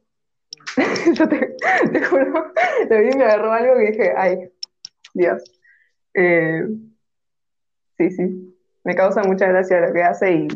Yo 1.15 1.29
te, 1.29 1.57
juro, 2.05 2.53
la 2.89 2.99
vi 2.99 3.17
me 3.17 3.25
agarró 3.25 3.53
algo 3.53 3.75
que 3.77 3.91
dije, 3.91 4.13
ay, 4.17 4.51
Dios. 5.13 5.43
Eh, 6.15 6.67
sí, 7.99 8.11
sí, 8.11 8.57
me 8.85 8.95
causa 8.95 9.23
mucha 9.23 9.47
gracia 9.47 9.81
lo 9.81 9.93
que 9.93 10.03
hace 10.03 10.33
y 10.33 10.49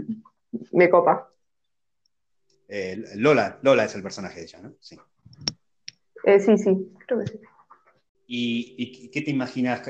me 0.73 0.89
copa. 0.89 1.29
Eh, 2.69 3.03
Lola, 3.17 3.59
Lola 3.63 3.85
es 3.85 3.95
el 3.95 4.03
personaje 4.03 4.41
de 4.41 4.47
ella, 4.47 4.61
¿no? 4.63 4.75
Sí. 4.81 4.99
Eh, 6.25 6.41
sí, 6.41 6.57
sí, 6.57 6.93
creo 7.07 7.21
que 7.21 7.27
sí. 7.27 7.41
¿Y, 8.27 9.11
qué 9.11 9.21
te 9.21 9.31
imaginas? 9.31 9.83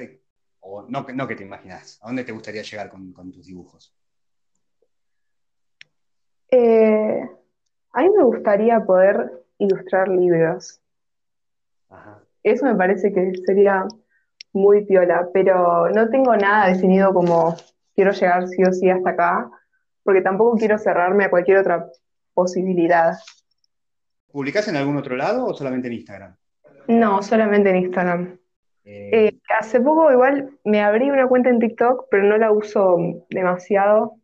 O 0.67 0.83
no, 0.89 1.05
no 1.15 1.29
qué 1.29 1.37
te 1.37 1.45
imaginas, 1.45 1.99
¿a 2.03 2.07
dónde 2.07 2.25
te 2.25 2.33
gustaría 2.33 2.63
llegar 2.63 2.89
con, 2.89 3.13
tus 3.31 3.45
dibujos? 3.47 3.95
Eh, 6.51 7.21
a 7.93 8.01
mí 8.01 8.11
me 8.17 8.25
gustaría 8.25 8.81
poder 8.81 9.45
ilustrar 9.59 10.09
libros. 10.09 10.81
Eso 12.43 12.65
me 12.65 12.75
parece 12.75 13.13
que 13.13 13.33
sería 13.45 13.87
muy 14.55 14.87
piola, 14.87 15.29
pero 15.35 15.91
no 15.91 16.09
tengo 16.09 16.35
nada 16.35 16.69
definido 16.69 17.13
como 17.13 17.57
quiero 17.95 18.13
llegar 18.13 18.49
sí 18.49 18.63
o 18.63 18.73
sí 18.73 18.89
hasta 18.89 19.11
acá, 19.11 19.51
porque 20.03 20.23
tampoco 20.23 20.57
quiero 20.57 20.79
cerrarme 20.79 21.25
a 21.25 21.31
cualquier 21.31 21.59
otra 21.59 21.91
posibilidad. 22.33 23.19
¿Publicás 24.33 24.69
en 24.69 24.77
algún 24.77 24.97
otro 24.97 25.15
lado 25.15 25.45
o 25.45 25.53
solamente 25.53 25.89
en 25.89 25.95
Instagram? 25.95 26.37
No, 26.89 27.23
solamente 27.23 27.69
en 27.69 27.77
Instagram. 27.77 28.39
Eh, 28.85 29.29
eh, 29.29 29.41
hace 29.59 29.81
poco 29.81 30.13
igual 30.13 30.59
me 30.65 30.83
abrí 30.83 31.11
una 31.11 31.27
cuenta 31.27 31.49
en 31.51 31.59
TikTok, 31.59 32.07
pero 32.11 32.25
no 32.25 32.37
la 32.37 32.53
uso 32.53 32.97
demasiado. 33.31 34.17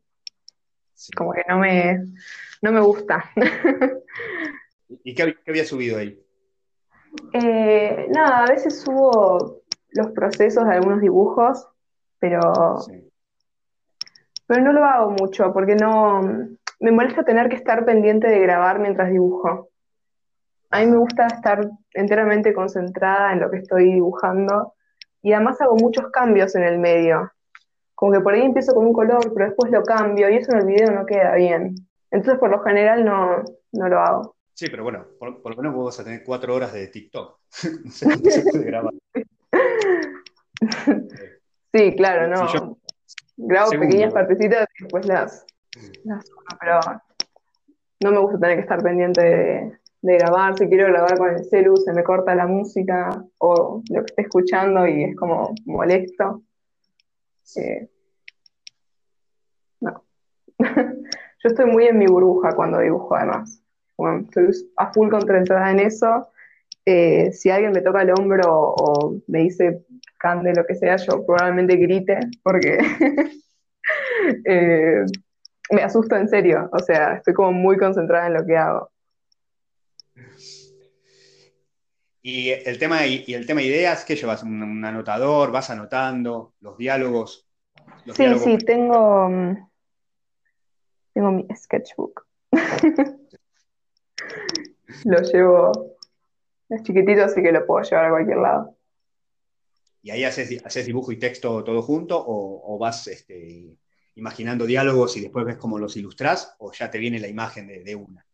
Como 1.16 1.32
que 1.32 1.42
no 1.48 1.58
me, 1.58 2.04
no 2.60 2.72
me 2.72 2.80
gusta. 2.80 3.30
¿Y 5.04 5.14
qué, 5.14 5.34
había 5.46 5.64
subido 5.64 5.98
ahí? 5.98 6.22
Eh, 7.32 8.06
nada, 8.10 8.44
a 8.44 8.46
veces 8.48 8.80
subo 8.80 9.62
los 9.92 10.10
procesos 10.12 10.66
de 10.66 10.74
algunos 10.74 11.00
dibujos, 11.00 11.66
pero, 12.18 12.40
pero 14.46 14.62
no 14.62 14.72
lo 14.72 14.84
hago 14.84 15.10
mucho 15.12 15.52
porque 15.52 15.74
no, 15.74 16.20
me 16.80 16.90
molesta 16.90 17.24
tener 17.24 17.48
que 17.48 17.56
estar 17.56 17.84
pendiente 17.84 18.28
de 18.28 18.40
grabar 18.40 18.78
mientras 18.78 19.10
dibujo. 19.10 19.69
A 20.70 20.80
mí 20.80 20.86
me 20.86 20.96
gusta 20.98 21.26
estar 21.26 21.68
enteramente 21.94 22.54
concentrada 22.54 23.32
en 23.32 23.40
lo 23.40 23.50
que 23.50 23.56
estoy 23.58 23.92
dibujando 23.92 24.74
y 25.20 25.32
además 25.32 25.60
hago 25.60 25.74
muchos 25.76 26.10
cambios 26.10 26.54
en 26.54 26.62
el 26.62 26.78
medio. 26.78 27.32
Como 27.94 28.12
que 28.12 28.20
por 28.20 28.34
ahí 28.34 28.42
empiezo 28.42 28.72
con 28.74 28.86
un 28.86 28.92
color, 28.92 29.32
pero 29.34 29.46
después 29.46 29.72
lo 29.72 29.82
cambio 29.82 30.30
y 30.30 30.36
eso 30.36 30.52
en 30.52 30.58
el 30.58 30.66
video 30.66 30.92
no 30.92 31.04
queda 31.04 31.34
bien. 31.34 31.74
Entonces, 32.10 32.38
por 32.38 32.50
lo 32.50 32.62
general, 32.62 33.04
no, 33.04 33.42
lo 33.72 34.00
hago. 34.00 34.36
Sí, 34.54 34.68
pero 34.70 34.84
bueno, 34.84 35.04
por, 35.18 35.50
lo 35.50 35.56
menos 35.56 35.74
vos 35.74 35.86
vas 35.86 35.98
a 36.00 36.04
tener 36.04 36.22
cuatro 36.24 36.54
horas 36.54 36.72
de 36.72 36.86
TikTok. 36.86 37.40
sí, 41.72 41.96
claro, 41.96 42.28
no. 42.28 42.78
Grabo 43.36 43.70
pequeñas 43.70 44.12
partecitas 44.12 44.68
y 44.78 44.84
después 44.84 45.06
las, 45.06 45.46
pero 46.60 46.78
no 48.00 48.12
me 48.12 48.18
gusta 48.18 48.38
tener 48.38 48.56
que 48.56 48.62
estar 48.62 48.82
pendiente 48.82 49.22
de, 49.22 49.79
grabar. 50.02 50.56
Si 50.56 50.68
quiero 50.68 50.88
grabar 50.88 51.18
con 51.18 51.30
el 51.34 51.44
celu, 51.44 51.76
se 51.76 51.92
me 51.92 52.02
corta 52.02 52.34
la 52.34 52.46
música 52.46 53.24
o 53.38 53.82
lo 53.90 54.00
que 54.00 54.06
esté 54.06 54.22
escuchando 54.22 54.86
y 54.86 55.04
es 55.04 55.16
como 55.16 55.54
molesto. 55.66 56.42
Eh, 57.56 57.88
no. 59.80 60.04
Yo 60.58 61.48
estoy 61.48 61.66
muy 61.66 61.86
en 61.86 61.98
mi 61.98 62.06
burbuja 62.06 62.54
cuando 62.54 62.78
dibujo, 62.78 63.14
además. 63.14 63.62
estoy 64.22 64.50
a 64.76 64.92
full 64.92 65.08
concentrada 65.08 65.70
en 65.70 65.80
eso. 65.80 66.28
Eh, 66.84 67.32
si 67.32 67.50
alguien 67.50 67.72
me 67.72 67.82
toca 67.82 68.02
el 68.02 68.10
hombro 68.10 68.74
o, 68.76 69.20
me 69.26 69.40
dice 69.40 69.84
cande, 70.18 70.54
lo 70.54 70.64
que 70.66 70.74
sea, 70.74 70.96
yo 70.96 71.24
probablemente 71.24 71.76
grite 71.76 72.18
porque 72.42 72.78
eh, 74.44 75.04
me 75.70 75.82
asusto 75.82 76.16
en 76.16 76.28
serio, 76.28 76.68
o 76.72 76.78
sea, 76.78 77.14
estoy 77.14 77.34
como 77.34 77.52
muy 77.52 77.76
concentrada 77.76 78.26
en 78.26 78.34
lo 78.34 78.44
que 78.44 78.56
hago. 78.56 78.90
Y 82.22 82.50
el 82.50 82.78
tema, 82.78 83.06
y 83.06 83.32
el 83.32 83.46
tema 83.46 83.62
ideas, 83.62 84.04
¿qué 84.04 84.14
llevas? 84.14 84.42
¿Un, 84.42 84.84
anotador? 84.84 85.50
¿Vas 85.50 85.70
anotando 85.70 86.54
los 86.60 86.76
diálogos? 86.76 87.46
sí, 88.14 88.38
sí, 88.38 88.58
tengo, 88.58 89.28
mm, 89.28 89.56
tengo 91.14 91.30
mi 91.32 91.46
sketchbook. 91.54 92.26
lo 95.04 95.22
llevo, 95.22 95.96
es 96.68 96.82
chiquitito, 96.82 97.24
así 97.24 97.42
que 97.42 97.52
lo 97.52 97.64
puedo 97.66 97.82
llevar 97.84 98.06
a 98.06 98.10
cualquier 98.10 98.38
lado. 98.38 98.76
¿Y 100.02 100.10
ahí 100.10 100.24
haces, 100.24 100.64
haces 100.64 100.86
dibujo 100.86 101.12
y 101.12 101.18
texto 101.18 101.62
todo 101.64 101.82
junto 101.82 102.18
o, 102.18 102.74
o 102.74 102.78
vas 102.78 103.06
este, 103.06 103.76
imaginando 104.14 104.66
diálogos 104.66 105.16
y 105.16 105.20
después 105.20 105.44
ves 105.44 105.56
cómo 105.56 105.78
los 105.78 105.96
ilustras 105.96 106.54
o 106.58 106.72
ya 106.72 106.90
te 106.90 106.98
viene 106.98 107.18
la 107.18 107.28
imagen 107.28 107.66
de, 107.66 107.94
una? 107.94 108.26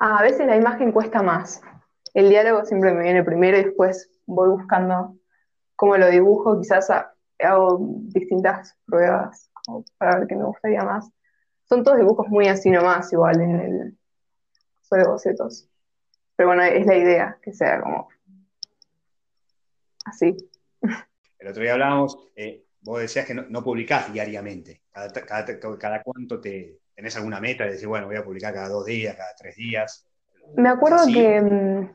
A 0.00 0.22
veces 0.22 0.46
la 0.46 0.56
imagen 0.56 0.92
cuesta 0.92 1.22
más. 1.22 1.60
El 2.14 2.30
diálogo 2.30 2.64
siempre 2.64 2.92
me 2.94 3.02
viene 3.02 3.22
primero 3.22 3.58
y 3.58 3.64
después 3.64 4.10
voy 4.24 4.48
buscando 4.48 5.18
cómo 5.76 5.98
lo 5.98 6.08
dibujo. 6.08 6.58
Quizás 6.58 6.90
hago 7.38 7.78
distintas 7.80 8.78
pruebas 8.86 9.50
para 9.98 10.18
ver 10.18 10.26
qué 10.26 10.36
me 10.36 10.44
gustaría 10.44 10.82
más. 10.84 11.10
Son 11.68 11.84
todos 11.84 11.98
dibujos 11.98 12.28
muy 12.28 12.48
así 12.48 12.70
nomás, 12.70 13.12
igual 13.12 13.42
en 13.42 13.60
el 13.60 13.98
de 14.90 15.04
bocetos. 15.04 15.68
Pero 16.34 16.48
bueno, 16.48 16.62
es 16.62 16.86
la 16.86 16.96
idea, 16.96 17.38
que 17.42 17.52
sea 17.52 17.82
como 17.82 18.08
así. 20.06 20.34
El 21.38 21.48
otro 21.48 21.62
día 21.62 21.74
hablábamos, 21.74 22.18
eh, 22.36 22.64
vos 22.80 23.00
decías 23.00 23.26
que 23.26 23.34
no, 23.34 23.44
no 23.50 23.62
publicás 23.62 24.10
diariamente. 24.12 24.82
Cada, 24.90 26.02
cuánto 26.02 26.40
te 26.40 26.80
tenés 27.00 27.16
alguna 27.16 27.40
meta 27.40 27.64
de 27.64 27.70
decir, 27.70 27.88
bueno, 27.88 28.08
voy 28.08 28.16
a 28.16 28.24
publicar 28.24 28.52
cada 28.52 28.68
dos 28.68 28.84
días, 28.84 29.16
cada 29.16 29.34
tres 29.34 29.56
días. 29.56 30.06
Me 30.54 30.68
acuerdo 30.68 30.98
que 31.10 31.40
mm, 31.40 31.90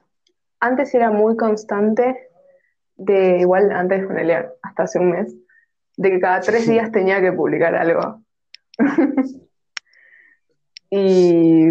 antes 0.61 0.95
era 0.95 1.11
muy 1.11 1.37
constante, 1.37 2.29
de 2.95 3.37
igual 3.37 3.71
antes 3.71 4.03
hasta 4.63 4.83
hace 4.83 4.97
un 4.97 5.11
mes, 5.11 5.35
de 5.97 6.09
que 6.09 6.19
cada 6.19 6.39
tres 6.39 6.67
días 6.67 6.91
tenía 6.91 7.21
que 7.21 7.31
publicar 7.33 7.75
algo. 7.75 8.23
y, 10.89 11.69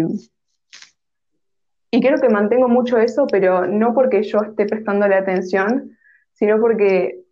y 1.91 2.01
creo 2.01 2.17
que 2.21 2.29
mantengo 2.29 2.69
mucho 2.69 2.97
eso, 2.99 3.27
pero 3.29 3.67
no 3.67 3.93
porque 3.93 4.23
yo 4.23 4.43
esté 4.43 4.65
prestándole 4.65 5.15
atención, 5.15 5.97
sino 6.31 6.61
porque 6.61 7.25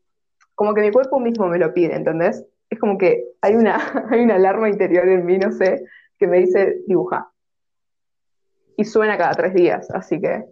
como 0.53 0.73
que 0.73 0.81
mi 0.81 0.91
cuerpo 0.91 1.21
mismo 1.21 1.47
me 1.47 1.59
lo 1.59 1.73
pide, 1.73 1.95
¿entendés? 1.95 2.45
Es 2.73 2.79
como 2.79 2.97
que 2.97 3.23
hay 3.41 3.53
una, 3.53 3.77
hay 4.09 4.21
una 4.21 4.35
alarma 4.35 4.67
interior 4.67 5.07
en 5.07 5.25
mí, 5.25 5.37
no 5.37 5.51
sé, 5.51 5.85
que 6.17 6.25
me 6.27 6.39
dice 6.39 6.81
dibuja. 6.87 7.31
Y 8.75 8.83
suena 8.85 9.15
cada 9.15 9.33
tres 9.33 9.53
días, 9.53 9.91
así 9.91 10.19
que 10.19 10.43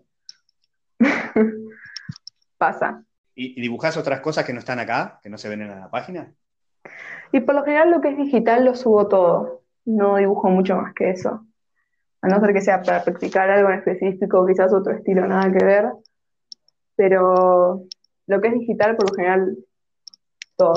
pasa. 2.60 3.04
¿Y, 3.34 3.58
¿Y 3.58 3.62
dibujás 3.62 3.98
otras 3.98 4.22
cosas 4.22 4.46
que 4.46 4.54
no 4.54 4.60
están 4.60 4.80
acá, 4.80 5.20
que 5.24 5.30
no 5.30 5.40
se 5.40 5.50
ven 5.50 5.64
en 5.64 5.70
la 5.70 5.90
página? 5.90 6.32
Y 7.32 7.40
por 7.40 7.56
lo 7.56 7.64
general 7.64 7.90
lo 7.90 8.02
que 8.02 8.10
es 8.10 8.18
digital 8.18 8.66
lo 8.66 8.76
subo 8.76 9.08
todo. 9.08 9.64
No 9.86 10.18
dibujo 10.18 10.50
mucho 10.50 10.76
más 10.76 10.94
que 10.94 11.10
eso. 11.10 11.48
A 12.22 12.28
no 12.28 12.40
ser 12.40 12.54
que 12.54 12.62
sea 12.62 12.84
para 12.84 13.04
practicar 13.04 13.50
algo 13.50 13.70
en 13.70 13.80
específico, 13.80 14.46
quizás 14.46 14.72
otro 14.72 14.94
estilo, 14.94 15.26
nada 15.26 15.52
que 15.52 15.66
ver. 15.66 15.92
Pero 16.96 17.86
lo 18.28 18.42
que 18.42 18.48
es 18.50 18.54
digital 18.54 18.96
por 18.96 19.10
lo 19.10 19.16
general 19.16 19.58
todo 20.62 20.74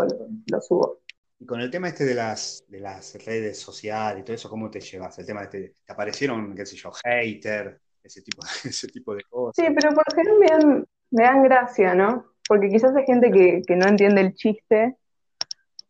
lo, 0.50 0.60
subo. 0.62 1.00
Y 1.38 1.46
con 1.46 1.60
el 1.60 1.70
tema 1.70 1.88
este 1.88 2.04
de 2.04 2.14
las, 2.14 2.64
de 2.68 2.80
las 2.80 3.14
redes 3.24 3.58
sociales 3.58 4.20
y 4.20 4.24
todo 4.24 4.34
eso, 4.34 4.48
¿cómo 4.48 4.70
te 4.70 4.80
llevas? 4.80 5.18
El 5.18 5.26
tema 5.26 5.42
este, 5.42 5.74
¿te 5.84 5.92
aparecieron, 5.92 6.54
qué 6.54 6.64
sé 6.64 6.76
yo, 6.76 6.92
hater, 6.92 7.80
ese 8.02 8.22
tipo, 8.22 8.42
ese 8.64 8.88
tipo 8.88 9.14
de 9.14 9.24
cosas? 9.24 9.56
Sí, 9.56 9.72
pero 9.74 9.94
por 9.94 10.04
lo 10.08 10.16
general 10.16 10.38
me 10.38 10.46
dan, 10.46 10.86
me 11.10 11.24
dan 11.24 11.42
gracia, 11.42 11.94
¿no? 11.94 12.34
Porque 12.46 12.68
quizás 12.68 12.94
hay 12.94 13.04
gente 13.04 13.30
que, 13.30 13.62
que 13.66 13.76
no 13.76 13.86
entiende 13.86 14.20
el 14.20 14.34
chiste. 14.34 14.96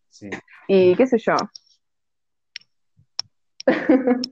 Sí. 0.09 0.31
Y 0.69 0.95
qué 0.97 1.07
sé 1.07 1.19
yo. 1.19 1.35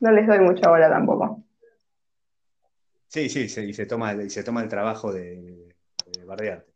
no 0.00 0.10
les 0.10 0.26
doy 0.26 0.40
mucha 0.40 0.68
bola 0.68 0.88
tampoco. 0.88 1.42
Sí, 3.08 3.28
sí, 3.30 3.46
y 3.62 3.72
se 3.72 3.86
toma, 3.86 4.12
y 4.14 4.28
se 4.28 4.44
toma 4.44 4.62
el 4.62 4.68
trabajo 4.68 5.12
de, 5.12 5.74
de 6.06 6.24
bardearte. 6.24 6.72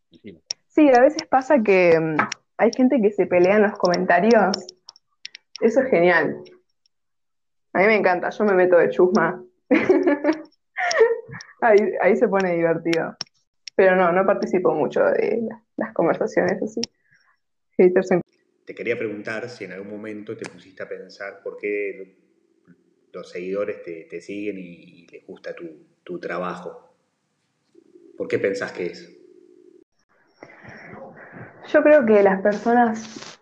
Sí, 0.70 0.88
a 0.88 1.00
veces 1.00 1.26
pasa 1.28 1.62
que 1.62 1.98
mm, 1.98 2.16
hay 2.56 2.70
gente 2.76 3.00
que 3.02 3.10
se 3.10 3.26
pelea 3.26 3.56
en 3.56 3.62
los 3.62 3.76
comentarios. 3.76 4.56
Eso 5.60 5.80
es 5.80 5.90
genial. 5.90 6.42
A 7.72 7.80
mí 7.80 7.86
me 7.86 7.96
encanta, 7.96 8.30
yo 8.30 8.44
me 8.44 8.54
meto 8.54 8.78
de 8.78 8.88
chusma. 8.90 9.44
ahí, 11.60 12.16
se 12.16 12.28
pone 12.28 12.54
divertido. 12.54 13.16
Pero 13.74 13.96
no, 13.96 14.12
no 14.12 14.24
participo 14.24 14.72
mucho 14.72 15.02
de 15.04 15.48
las 15.76 15.92
conversaciones 15.92 16.62
así. 16.62 16.80
Te 18.64 18.74
quería 18.74 18.96
preguntar 18.96 19.48
si 19.48 19.64
en 19.64 19.72
algún 19.72 19.90
momento 19.90 20.36
te 20.36 20.48
pusiste 20.48 20.82
a 20.82 20.88
pensar 20.88 21.42
por 21.42 21.56
qué 21.56 22.16
los 23.12 23.28
seguidores 23.28 23.82
te, 23.82 24.20
siguen 24.20 24.58
y, 24.58 25.06
les 25.08 25.26
gusta 25.26 25.52
tu, 25.54 25.64
tu 26.04 26.20
trabajo. 26.20 26.94
¿Por 28.16 28.28
qué 28.28 28.38
pensás 28.38 28.70
que 28.70 28.86
es? 28.86 29.19
Yo 31.72 31.82
creo 31.82 32.04
que 32.04 32.22
las 32.22 32.40
personas, 32.42 33.38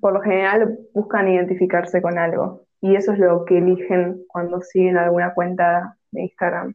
por 0.00 0.12
lo 0.12 0.20
general, 0.20 0.78
buscan 0.92 1.28
identificarse 1.28 2.02
con 2.02 2.18
algo 2.18 2.66
y 2.80 2.96
eso 2.96 3.12
es 3.12 3.18
lo 3.18 3.44
que 3.44 3.58
eligen 3.58 4.24
cuando 4.28 4.60
siguen 4.60 4.96
alguna 4.96 5.32
cuenta 5.32 5.96
de 6.10 6.22
Instagram. 6.22 6.74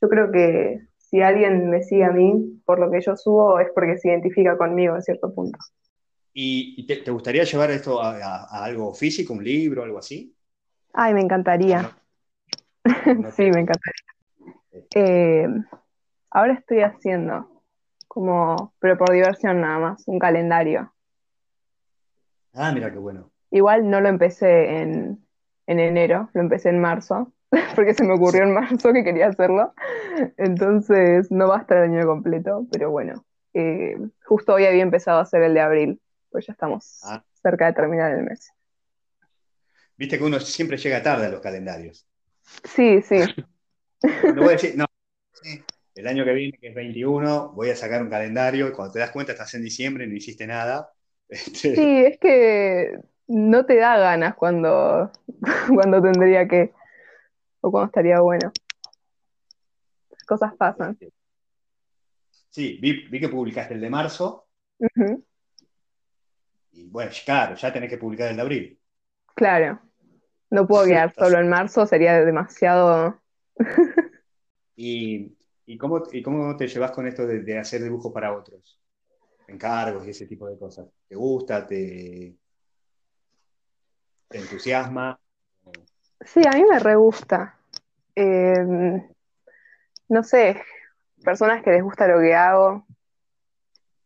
Yo 0.00 0.08
creo 0.08 0.30
que 0.32 0.80
si 0.96 1.20
alguien 1.20 1.68
me 1.68 1.82
sigue 1.82 2.04
a 2.04 2.10
mí 2.10 2.60
por 2.64 2.78
lo 2.78 2.90
que 2.90 3.00
yo 3.00 3.16
subo 3.16 3.60
es 3.60 3.68
porque 3.74 3.98
se 3.98 4.08
identifica 4.08 4.56
conmigo 4.56 4.94
en 4.94 5.02
cierto 5.02 5.34
punto. 5.34 5.58
¿Y 6.32 6.86
te, 6.86 7.10
gustaría 7.10 7.44
llevar 7.44 7.70
esto 7.70 8.02
a, 8.02 8.44
algo 8.64 8.92
físico, 8.92 9.32
un 9.32 9.42
libro, 9.42 9.82
algo 9.82 9.98
así? 9.98 10.34
Ay, 10.92 11.14
me 11.14 11.22
encantaría. 11.22 11.96
sí, 13.32 13.50
me 13.50 13.60
encantaría. 13.60 14.04
Eh, 14.94 15.48
ahora 16.30 16.52
estoy 16.52 16.80
haciendo 16.80 17.55
como, 18.16 18.72
pero 18.78 18.96
por 18.96 19.12
diversión 19.12 19.60
nada 19.60 19.78
más, 19.78 20.02
un 20.06 20.18
calendario. 20.18 20.90
Ah, 22.54 22.72
mira 22.72 22.90
qué 22.90 22.96
bueno. 22.96 23.30
Igual 23.50 23.90
no 23.90 24.00
lo 24.00 24.08
empecé 24.08 24.80
en, 24.80 25.22
enero, 25.66 26.30
lo 26.32 26.40
empecé 26.40 26.70
en 26.70 26.80
marzo, 26.80 27.34
porque 27.76 27.92
se 27.92 28.04
me 28.04 28.14
ocurrió 28.14 28.44
en 28.44 28.54
marzo 28.54 28.94
que 28.94 29.04
quería 29.04 29.26
hacerlo. 29.26 29.74
Entonces 30.38 31.30
no 31.30 31.48
va 31.48 31.58
a 31.58 31.60
estar 31.60 31.76
el 31.76 31.94
año 31.94 32.06
completo, 32.06 32.66
pero 32.72 32.90
bueno, 32.90 33.22
eh, 33.52 33.98
justo 34.24 34.54
hoy 34.54 34.64
había 34.64 34.82
empezado 34.82 35.18
a 35.18 35.22
hacer 35.22 35.42
el 35.42 35.52
de 35.52 35.60
abril, 35.60 36.00
pues 36.30 36.46
ya 36.46 36.54
estamos 36.54 37.02
ah. 37.04 37.22
cerca 37.42 37.66
de 37.66 37.74
terminar 37.74 38.12
el 38.12 38.24
mes. 38.24 38.50
Viste 39.98 40.16
que 40.16 40.24
uno 40.24 40.40
siempre 40.40 40.78
llega 40.78 41.02
tarde 41.02 41.26
a 41.26 41.28
los 41.28 41.42
calendarios. 41.42 42.06
Sí, 42.64 43.02
sí. 43.02 43.18
No 44.34 44.42
voy 44.42 44.50
a 44.50 44.52
decir, 44.52 44.74
no, 44.76 44.86
el 45.96 46.06
año 46.06 46.24
que 46.24 46.32
viene, 46.34 46.58
que 46.58 46.68
es 46.68 46.74
21, 46.74 47.52
voy 47.54 47.70
a 47.70 47.76
sacar 47.76 48.02
un 48.02 48.10
calendario 48.10 48.68
y 48.68 48.72
cuando 48.72 48.92
te 48.92 48.98
das 48.98 49.10
cuenta 49.10 49.32
estás 49.32 49.54
en 49.54 49.62
diciembre 49.62 50.04
y 50.04 50.08
no 50.08 50.14
hiciste 50.14 50.46
nada. 50.46 50.92
Este, 51.28 51.74
sí, 51.74 52.04
es 52.06 52.18
que 52.20 53.00
no 53.26 53.66
te 53.66 53.74
da 53.78 53.98
ganas 53.98 54.36
cuando, 54.36 55.10
cuando 55.74 56.00
tendría 56.00 56.46
que, 56.46 56.72
o 57.60 57.72
cuando 57.72 57.86
estaría 57.86 58.20
bueno. 58.20 58.52
Las 60.08 60.22
cosas 60.22 60.54
pasan. 60.56 60.96
Sí, 62.50 62.78
vi, 62.80 63.18
que 63.18 63.28
publicaste 63.28 63.74
el 63.74 63.80
de 63.80 63.90
marzo. 63.90 64.46
Y 66.70 66.88
bueno, 66.88 67.10
claro, 67.24 67.56
ya 67.56 67.72
tenés 67.72 67.90
que 67.90 67.98
publicar 67.98 68.30
el 68.30 68.36
de 68.36 68.42
abril. 68.42 68.80
Claro, 69.34 69.80
no 70.50 70.64
puedo 70.68 70.84
quedar 70.86 71.12
solo 71.12 71.40
en 71.40 71.48
marzo, 71.48 71.86
sería 71.86 72.24
demasiado... 72.24 73.20
y 74.76 75.36
¿Y 75.66 75.76
cómo, 75.76 76.04
y 76.12 76.22
cómo 76.22 76.56
te 76.56 76.68
llevas 76.68 76.92
con 76.92 77.08
esto 77.08 77.26
de, 77.26 77.58
hacer 77.58 77.82
dibujo 77.82 78.12
para 78.12 78.32
otros? 78.32 78.80
Encargos 79.48 80.06
y 80.06 80.10
ese 80.10 80.26
tipo 80.26 80.48
de 80.48 80.56
cosas. 80.56 80.86
¿Te 81.08 81.16
gusta? 81.16 81.66
¿Te, 81.66 82.36
te 84.28 84.38
entusiasma? 84.38 85.18
Sí, 86.20 86.40
a 86.46 86.52
mí 86.52 86.64
me 86.64 86.78
re 86.78 86.94
gusta. 86.94 87.58
Em, 88.14 89.08
no 90.08 90.22
sé, 90.22 90.62
personas 91.24 91.62
que 91.62 91.70
les 91.70 91.82
gusta 91.82 92.06
lo 92.06 92.20
que 92.20 92.34
hago 92.34 92.86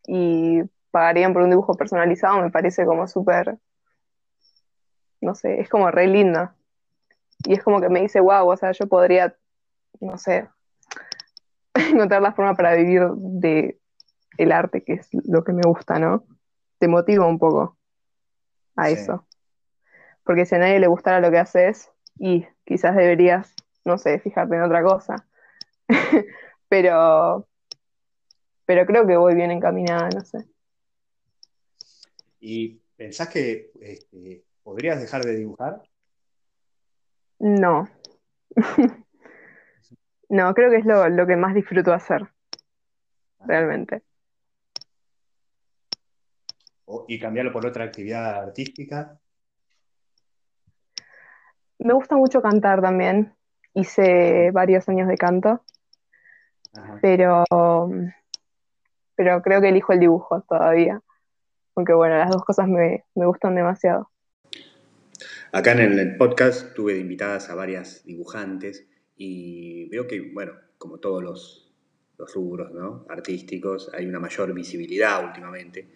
y 0.07 0.63
pagarían 0.89 1.31
por 1.31 1.43
un 1.43 1.51
dibujo 1.51 1.75
personalizado 1.75 2.41
me 2.41 2.51
parece 2.51 2.85
como 2.85 3.07
súper, 3.07 3.57
no 5.21 5.35
sé, 5.35 5.61
es 5.61 5.69
como 5.69 5.91
re 5.91 6.07
lindo. 6.07 6.51
Y 7.45 7.53
es 7.53 7.63
como 7.63 7.79
que 7.81 7.89
me 7.89 8.01
dice, 8.01 8.19
wow, 8.19 8.49
o 8.49 8.57
sea, 8.57 8.71
yo 8.71 8.87
podría, 8.87 9.35
no 9.99 10.17
sé, 10.17 10.47
encontrar 11.91 12.21
la 12.21 12.33
forma 12.33 12.55
para 12.55 12.75
vivir 12.75 13.03
de 13.15 13.79
el 14.37 14.51
arte, 14.51 14.83
que 14.83 14.93
es 14.93 15.09
lo 15.11 15.43
que 15.43 15.53
me 15.53 15.61
gusta, 15.65 15.99
¿no? 15.99 16.25
Te 16.79 16.87
motiva 16.87 17.27
un 17.27 17.37
poco 17.37 17.77
a 18.75 18.89
eso. 18.89 19.27
Porque 20.23 20.45
si 20.45 20.55
a 20.55 20.59
nadie 20.59 20.79
le 20.79 20.87
gustara 20.87 21.19
lo 21.19 21.31
que 21.31 21.37
haces, 21.37 21.91
y 22.17 22.45
quizás 22.65 22.95
deberías, 22.95 23.53
no 23.85 23.97
sé, 23.97 24.19
fijarte 24.19 24.55
en 24.55 24.63
otra 24.63 24.83
cosa. 24.83 25.27
pero, 26.69 27.47
pero 28.65 28.85
creo 28.85 29.05
que 29.05 29.17
voy 29.17 29.35
bien 29.35 29.51
encaminada, 29.51 30.09
no 30.09 30.21
sé. 30.21 30.45
¿Y 32.39 32.79
pensás 32.95 33.29
que 33.29 33.71
este, 33.81 34.43
podrías 34.63 34.99
dejar 34.99 35.23
de 35.23 35.35
dibujar? 35.35 35.81
No. 37.39 37.87
No, 40.31 40.53
creo 40.53 40.71
que 40.71 40.77
es 40.77 40.85
lo, 40.85 41.27
que 41.27 41.35
más 41.35 41.53
disfruto 41.53 41.91
hacer, 41.91 42.25
realmente. 43.41 44.01
¿Y 47.09 47.19
cambiarlo 47.19 47.51
por 47.51 47.65
otra 47.65 47.83
actividad 47.83 48.35
artística? 48.35 49.19
Me 51.79 51.93
gusta 51.93 52.15
mucho 52.15 52.41
cantar 52.41 52.81
también. 52.81 53.35
Hice 53.73 54.51
varios 54.51 54.87
años 54.87 55.09
de 55.09 55.17
canto, 55.17 55.65
pero, 57.01 57.43
pero 59.15 59.41
creo 59.41 59.59
que 59.59 59.67
elijo 59.67 59.91
el 59.91 59.99
dibujo 59.99 60.43
todavía. 60.47 61.01
Aunque 61.75 61.93
bueno, 61.93 62.17
las 62.17 62.31
dos 62.31 62.45
cosas 62.45 62.69
me, 62.69 63.03
me 63.15 63.25
gustan 63.25 63.53
demasiado. 63.55 64.09
Acá 65.51 65.73
en 65.73 65.99
el 65.99 66.15
podcast 66.15 66.73
tuve 66.73 66.97
invitadas 66.99 67.49
a 67.49 67.55
varias 67.55 68.05
dibujantes 68.05 68.87
y 69.23 69.87
veo 69.89 70.07
que, 70.07 70.31
bueno, 70.33 70.53
como 70.79 70.97
todos 70.97 71.21
los, 71.21 71.71
los 72.17 72.33
rubros 72.33 72.71
¿no? 72.71 73.05
artísticos, 73.07 73.91
hay 73.93 74.07
una 74.07 74.19
mayor 74.19 74.51
visibilidad 74.51 75.23
últimamente. 75.23 75.91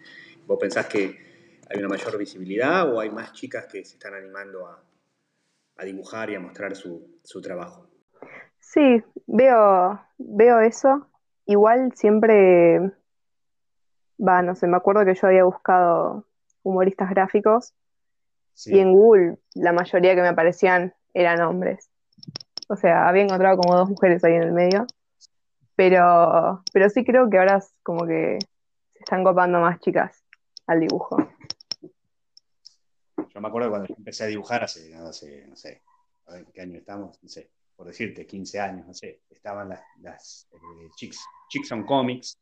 ¿Vos 0.46 0.58
pensás 0.60 0.86
que 0.86 1.58
hay 1.68 1.78
una 1.80 1.88
mayor 1.88 2.16
visibilidad 2.18 2.88
o 2.88 3.00
hay 3.00 3.10
más 3.10 3.32
chicas 3.32 3.66
que 3.66 3.84
se 3.84 3.94
están 3.94 4.14
animando 4.14 4.68
a, 4.68 4.80
a 5.76 5.84
dibujar 5.84 6.30
y 6.30 6.36
a 6.36 6.40
mostrar 6.40 6.76
su, 6.76 7.18
su, 7.24 7.40
trabajo? 7.40 7.88
Sí, 8.60 9.02
veo, 9.26 10.00
veo 10.18 10.60
eso. 10.60 11.08
Igual 11.46 11.94
siempre, 11.96 12.78
va, 14.20 14.40
no 14.42 14.54
sé, 14.54 14.68
me 14.68 14.76
acuerdo 14.76 15.04
que 15.04 15.16
yo 15.16 15.26
había 15.26 15.42
buscado 15.42 16.28
humoristas 16.62 17.10
gráficos 17.10 17.74
y 18.66 18.78
en 18.78 18.92
Google 18.92 19.38
la 19.54 19.72
mayoría 19.72 20.14
que 20.14 20.22
me 20.22 20.28
aparecían 20.28 20.94
eran 21.12 21.40
hombres. 21.40 21.90
O 22.68 22.76
sea, 22.76 23.08
había 23.08 23.22
encontrado 23.22 23.58
como 23.58 23.76
dos 23.76 23.88
mujeres 23.88 24.24
ahí 24.24 24.34
en 24.34 24.42
el 24.42 24.52
medio. 24.52 24.86
Pero, 25.76 26.62
pero 26.72 26.88
sí 26.88 27.04
creo 27.04 27.28
que 27.28 27.38
ahora 27.38 27.58
es 27.58 27.70
como 27.82 28.06
que 28.06 28.38
se 28.92 28.98
están 29.00 29.22
copando 29.22 29.60
más 29.60 29.78
chicas 29.80 30.24
al 30.66 30.80
dibujo. 30.80 31.16
Yo 33.28 33.40
me 33.40 33.48
acuerdo 33.48 33.70
cuando 33.70 33.94
empecé 33.96 34.24
a 34.24 34.28
dibujar 34.28 34.64
hace, 34.64 34.94
no 34.96 35.12
sé, 35.12 35.46
no 35.46 35.56
sé, 35.56 35.82
a 36.26 36.32
ver 36.32 36.46
qué 36.46 36.62
año 36.62 36.78
estamos, 36.78 37.22
no 37.22 37.28
sé, 37.28 37.50
por 37.76 37.86
decirte, 37.86 38.26
15 38.26 38.60
años, 38.60 38.86
no 38.86 38.94
sé, 38.94 39.20
estaban 39.28 39.68
las, 39.68 39.82
las 40.00 40.48
eh, 40.52 40.88
chicks, 40.96 41.18
chicks 41.50 41.70
on 41.72 41.84
Comics, 41.84 42.38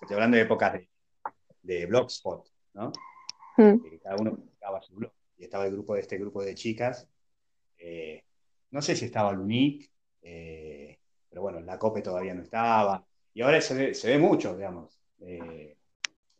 estoy 0.00 0.14
hablando 0.14 0.36
de 0.36 0.44
épocas 0.44 0.74
de, 0.74 0.88
de 1.62 1.86
Blogspot, 1.86 2.48
¿no? 2.74 2.92
Hmm. 3.56 3.78
cada 4.00 4.14
uno 4.16 4.36
publicaba 4.36 4.80
su 4.80 4.94
blog, 4.94 5.12
y 5.36 5.44
estaba 5.44 5.66
el 5.66 5.72
grupo 5.72 5.94
de 5.94 6.00
este 6.02 6.16
grupo 6.18 6.44
de 6.44 6.54
chicas, 6.54 7.08
eh, 7.76 8.24
no 8.70 8.82
sé 8.82 8.96
si 8.96 9.06
estaba 9.06 9.32
Lunique, 9.32 9.88
eh, 10.22 10.98
pero 11.28 11.42
bueno, 11.42 11.60
la 11.60 11.78
COPE 11.78 12.02
todavía 12.02 12.34
no 12.34 12.42
estaba. 12.42 13.04
Y 13.34 13.42
ahora 13.42 13.60
se 13.60 13.92
ve, 13.92 14.18
mucho, 14.18 14.56
digamos. 14.56 14.98
Eh, 15.20 15.76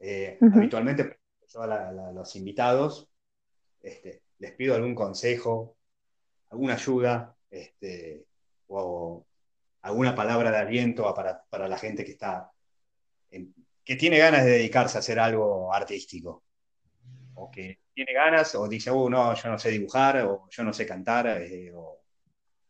Eh, 0.00 0.38
habitualmente, 0.54 1.18
yo 1.52 1.62
a, 1.62 1.92
los 2.12 2.36
invitados 2.36 3.08
este, 3.82 4.22
les 4.38 4.52
pido 4.52 4.74
algún 4.74 4.94
consejo, 4.94 5.76
alguna 6.50 6.74
ayuda, 6.74 7.36
este, 7.50 8.24
o 8.68 9.26
alguna 9.82 10.14
palabra 10.14 10.50
de 10.50 10.58
aliento 10.58 11.12
para, 11.14 11.68
la 11.68 11.78
gente 11.78 12.04
que 12.04 12.12
está 12.12 12.50
que 13.84 13.96
tiene 13.96 14.18
ganas 14.18 14.44
de 14.44 14.50
dedicarse 14.52 14.98
a 14.98 15.00
hacer 15.00 15.18
algo 15.18 15.72
artístico. 15.72 16.44
O 17.34 17.50
que 17.50 17.80
tiene 17.94 18.12
ganas, 18.12 18.54
o 18.54 18.68
dice, 18.68 18.90
oh, 18.90 19.08
no, 19.08 19.34
yo 19.34 19.48
no 19.48 19.58
sé 19.58 19.70
dibujar, 19.70 20.22
o 20.24 20.48
yo 20.50 20.62
no 20.64 20.72
sé 20.72 20.86
cantar, 20.86 21.26
eh, 21.28 21.72
o, 21.74 21.97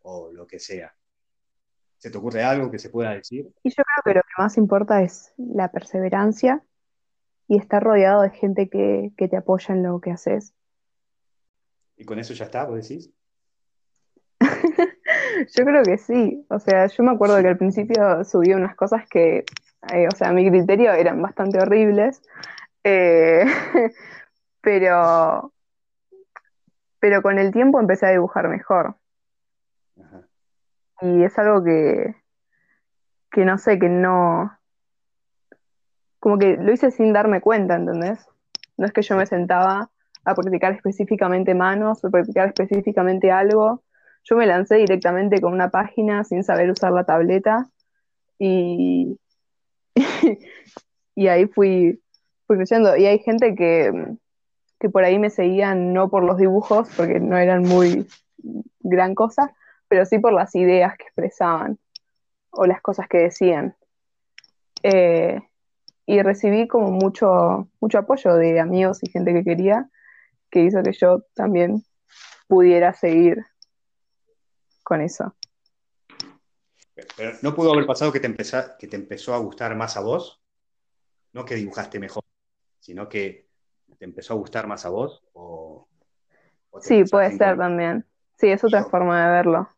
o, 0.09 0.33
lo 0.33 0.47
que 0.47 0.59
sea. 0.59 0.95
¿Se 1.99 2.11
te 2.11 2.19
ocurre 2.19 2.43
algo 2.43 2.71
que 2.71 2.79
se 2.79 2.91
pueda 2.91 3.11
decir? 3.11 3.53
Y 3.63 3.71
yo 3.71 3.83
creo 3.83 4.03
que 4.05 4.19
lo 4.19 4.23
que 4.23 4.43
más 4.43 4.57
importa 4.57 5.03
es 5.03 5.33
la 5.37 5.71
perseverancia 5.71 6.63
y 7.49 7.59
estar 7.59 7.83
rodeado 7.83 8.23
de 8.23 8.31
gente 8.31 8.69
que, 8.69 9.13
te 9.17 9.37
apoya 9.37 9.75
en 9.75 9.83
lo 9.83 10.01
que 10.01 10.13
haces. 10.13 10.55
¿Y 11.97 12.05
con 12.05 12.19
eso 12.19 12.35
ya 12.35 12.45
está, 12.45 12.65
vos 12.65 12.77
decís? 12.89 13.11
yo 15.57 15.65
creo 15.65 15.83
que 15.83 15.99
sí. 15.99 16.47
O 16.51 16.61
sea, 16.61 16.87
yo 16.87 17.03
me 17.03 17.11
acuerdo 17.11 17.41
que 17.41 17.49
al 17.49 17.59
principio 17.59 18.23
subí 18.25 18.53
unas 18.53 18.77
cosas 18.77 19.09
que, 19.09 19.45
eh, 19.93 20.07
o 20.07 20.15
sea, 20.15 20.29
a 20.29 20.33
mi 20.33 20.49
criterio 20.49 20.93
eran 20.93 21.21
bastante 21.21 21.59
horribles. 21.59 22.23
Eh, 22.85 23.45
pero, 24.61 25.53
pero 27.01 27.23
con 27.23 27.39
el 27.39 27.53
tiempo 27.53 27.81
empecé 27.81 28.07
a 28.07 28.11
dibujar 28.11 28.49
mejor. 28.49 28.97
Y 31.01 31.23
es 31.23 31.39
algo 31.39 31.63
que, 31.63 32.17
que 33.31 33.45
no 33.45 33.59
sé, 33.59 33.79
que 33.79 33.89
no, 33.89 34.59
como 36.19 36.39
que 36.39 36.57
lo 36.57 36.73
hice 36.73 36.91
sin 36.91 37.13
darme 37.13 37.41
cuenta, 37.41 37.77
¿entendés? 37.77 38.27
No 38.77 38.87
es 38.87 38.93
que 38.93 39.03
yo 39.03 39.17
me 39.17 39.27
sentaba 39.27 39.91
a 40.25 40.35
practicar 40.35 40.73
específicamente 40.73 41.55
manos 41.55 42.05
o 42.05 42.11
practicar 42.11 42.49
específicamente 42.49 43.31
algo. 43.31 43.83
Yo 44.25 44.37
me 44.37 44.47
lancé 44.47 44.77
directamente 44.77 45.41
con 45.41 45.53
una 45.53 45.71
página 45.71 46.25
sin 46.25 46.43
saber 46.45 46.71
usar 46.71 46.93
la 46.93 47.05
tableta 47.05 47.69
y, 48.39 49.19
y 51.15 51.29
ahí 51.29 51.47
fui, 51.47 52.03
fui 52.47 52.57
creciendo. 52.57 52.97
Y 52.97 53.07
hay 53.07 53.21
gente 53.21 53.55
que, 53.55 54.17
que 54.79 54.91
por 54.91 55.05
ahí 55.05 55.19
me 55.19 55.31
seguían 55.31 55.93
no 55.93 56.11
por 56.11 56.25
los 56.25 56.39
dibujos, 56.39 56.89
porque 56.97 57.21
no 57.21 57.37
eran 57.37 57.63
muy 57.63 58.07
gran 58.81 59.15
cosa, 59.15 59.55
pero 59.89 60.05
sí 60.05 60.19
por 60.19 60.33
las 60.33 60.55
ideas 60.55 60.97
que 60.97 61.05
expresaban 61.05 61.79
o 62.51 62.67
las 62.67 62.81
cosas 62.81 63.09
que 63.09 63.19
decían. 63.19 63.77
Eh, 64.83 65.41
y 66.07 66.23
recibí 66.23 66.69
como 66.69 66.91
mucho, 66.91 67.69
mucho 67.81 67.99
apoyo 67.99 68.35
de 68.35 68.61
amigos 68.61 69.03
y 69.03 69.11
gente 69.11 69.35
que 69.35 69.45
quería, 69.45 69.91
que 70.51 70.61
hizo 70.61 70.83
que 70.83 70.93
yo 70.93 71.25
también 71.35 71.85
pudiera 72.47 72.95
seguir 72.95 73.45
con 74.83 75.03
eso. 75.03 75.35
Pero 77.17 77.33
¿no 77.43 77.55
pudo 77.55 77.73
haber 77.73 77.87
pasado 77.87 78.11
que 78.11 78.21
te, 78.21 78.35
que 78.79 78.89
te 78.89 78.97
empezó 78.97 79.35
a 79.35 79.39
gustar 79.39 79.77
más 79.77 79.97
a 79.97 80.01
vos? 80.01 80.41
No 81.33 81.45
que 81.45 81.55
dibujaste 81.55 82.01
mejor, 82.01 82.25
sino 82.81 83.09
que 83.09 83.47
te 83.99 84.05
empezó 84.05 84.33
a 84.35 84.37
gustar 84.37 84.67
más 84.67 84.87
a 84.87 84.89
vos. 84.89 85.23
O, 85.35 85.87
sí, 86.81 87.05
puede 87.05 87.37
ser 87.37 87.57
también. 87.57 88.07
Sí, 88.37 88.49
es 88.49 88.65
otra 88.65 88.85
forma 88.85 89.27
de 89.27 89.31
verlo. 89.31 89.69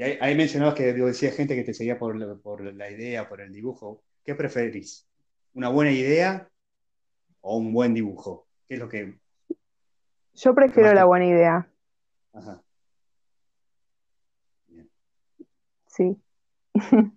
Y 0.00 0.02
ahí, 0.02 0.34
mencionabas 0.34 0.76
que 0.76 0.94
decía 0.94 1.30
gente 1.30 1.54
que 1.54 1.62
te 1.62 1.74
seguía 1.74 1.98
por, 1.98 2.40
por 2.40 2.62
la 2.62 2.90
idea, 2.90 3.28
por 3.28 3.42
el 3.42 3.52
dibujo. 3.52 4.02
¿Qué 4.24 4.34
preferís? 4.34 5.06
una 5.52 5.68
buena 5.68 5.92
idea 5.92 6.48
o 7.42 7.58
un 7.58 7.74
buen 7.74 7.92
dibujo? 7.92 8.46
¿Qué 8.66 8.74
es 8.74 8.80
lo 8.80 8.88
que... 8.88 9.18
Yo 10.32 10.54
prefiero 10.54 10.94
la 10.94 11.04
buena 11.04 11.26
idea. 11.26 11.68
Ajá. 12.32 12.62
Sí. 15.86 16.16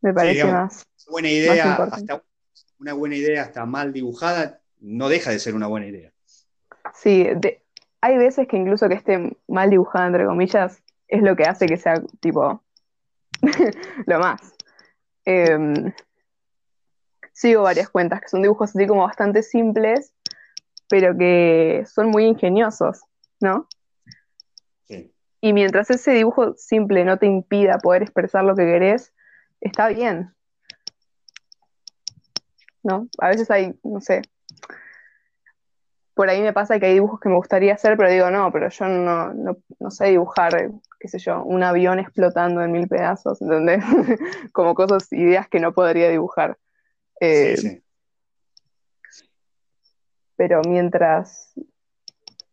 Me 0.00 0.14
parece 0.14 0.44
más. 0.44 0.84
Buena 1.08 1.28
idea, 1.28 1.74
hasta, 1.74 2.22
una 2.78 2.92
buena 2.92 3.16
idea 3.16 3.42
hasta 3.42 3.66
mal 3.66 3.92
dibujada 3.92 4.60
no 4.78 5.08
deja 5.08 5.32
de 5.32 5.40
ser 5.40 5.56
una 5.56 5.66
buena 5.66 5.88
idea. 5.88 6.12
Sí, 6.94 7.26
hay 8.00 8.16
veces 8.16 8.46
que 8.46 8.58
incluso 8.58 8.88
que 8.88 8.94
esté 8.94 9.36
mal 9.48 9.70
dibujada, 9.70 10.06
entre 10.06 10.26
comillas, 10.26 10.80
es 11.10 11.22
lo 11.22 11.36
que 11.36 11.44
hace 11.44 11.66
que 11.66 11.76
sea 11.76 12.02
tipo 12.20 12.62
lo 14.06 14.18
más. 14.18 14.54
Eh, 15.26 15.92
sigo 17.32 17.62
varias 17.62 17.90
cuentas 17.90 18.20
que 18.20 18.28
son 18.28 18.42
dibujos 18.42 18.70
así 18.70 18.86
como 18.86 19.02
bastante 19.02 19.42
simples, 19.42 20.14
pero 20.88 21.16
que 21.16 21.84
son 21.86 22.08
muy 22.08 22.24
ingeniosos, 22.24 23.02
¿no? 23.40 23.68
Sí. 24.86 25.14
Y 25.40 25.52
mientras 25.52 25.90
ese 25.90 26.12
dibujo 26.12 26.54
simple 26.56 27.04
no 27.04 27.18
te 27.18 27.26
impida 27.26 27.78
poder 27.78 28.02
expresar 28.02 28.44
lo 28.44 28.54
que 28.54 28.64
querés, 28.64 29.12
está 29.60 29.88
bien. 29.88 30.34
¿No? 32.82 33.08
A 33.18 33.28
veces 33.28 33.50
hay, 33.50 33.78
no 33.82 34.00
sé, 34.00 34.22
por 36.20 36.28
ahí 36.28 36.42
me 36.42 36.52
pasa 36.52 36.78
que 36.78 36.84
hay 36.84 36.92
dibujos 36.92 37.18
que 37.18 37.30
me 37.30 37.36
gustaría 37.36 37.72
hacer, 37.72 37.96
pero 37.96 38.10
digo, 38.10 38.30
no, 38.30 38.52
pero 38.52 38.68
yo 38.68 38.84
no, 38.86 39.32
no, 39.32 39.90
sé 39.90 40.08
dibujar, 40.08 40.70
qué 41.00 41.08
sé 41.08 41.18
yo, 41.18 41.42
un 41.42 41.62
avión 41.62 41.98
explotando 41.98 42.62
en 42.62 42.72
mil 42.72 42.86
pedazos, 42.86 43.38
donde 43.40 43.78
como 44.52 44.74
cosas, 44.74 45.10
ideas 45.12 45.48
que 45.48 45.58
no 45.58 45.72
podría 45.72 46.10
dibujar. 46.10 46.58
Eh, 47.18 47.82
pero 50.36 50.60
mientras 50.68 51.54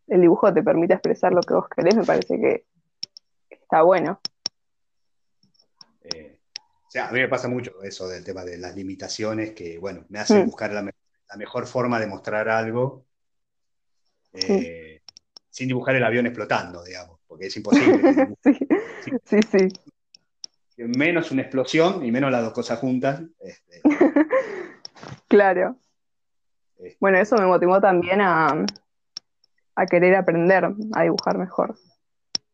el 0.06 0.22
dibujo 0.22 0.52
te 0.52 0.62
permite 0.62 0.94
expresar 0.94 1.32
lo 1.32 1.42
que 1.42 1.54
vos 1.54 1.68
querés, 1.68 1.94
me 1.94 2.04
parece 2.04 2.40
que 2.40 2.66
está 3.50 3.82
bueno. 3.82 4.18
Eh, 6.02 6.40
o 6.86 6.90
sea, 6.90 7.08
a 7.08 7.12
mí 7.12 7.20
me 7.20 7.28
pasa 7.28 7.48
mucho 7.48 7.82
eso 7.82 8.08
del 8.08 8.24
tema 8.24 8.44
de 8.44 8.56
las 8.56 8.74
limitaciones 8.74 9.52
que, 9.52 9.78
bueno, 9.78 10.06
me 10.08 10.20
hacen 10.20 10.42
mm. 10.42 10.46
buscar 10.46 10.72
la, 10.72 10.90
mejor 11.36 11.66
forma 11.66 12.00
de 12.00 12.06
mostrar 12.06 12.48
algo 12.48 13.04
eh, 14.32 15.02
sin 15.50 15.68
dibujar 15.68 15.96
el 15.96 16.04
avión 16.04 16.24
explotando, 16.26 16.82
digamos, 16.82 17.17
porque 17.28 17.46
es 17.46 17.56
imposible. 17.56 18.34
sí, 19.24 19.40
sí, 19.42 19.68
Menos 20.78 21.30
una 21.30 21.42
explosión 21.42 22.04
y 22.04 22.10
menos 22.10 22.30
las 22.30 22.42
dos 22.42 22.52
cosas 22.52 22.78
juntas. 22.78 23.22
Este, 23.40 23.82
Claro. 25.28 25.76
Este. 26.78 26.96
Bueno, 27.00 27.18
eso 27.18 27.36
me 27.36 27.46
motivó 27.46 27.80
también 27.80 28.20
a, 28.20 28.64
querer 29.90 30.16
aprender 30.16 30.64
a 30.94 31.02
dibujar 31.02 31.38
mejor. 31.38 31.76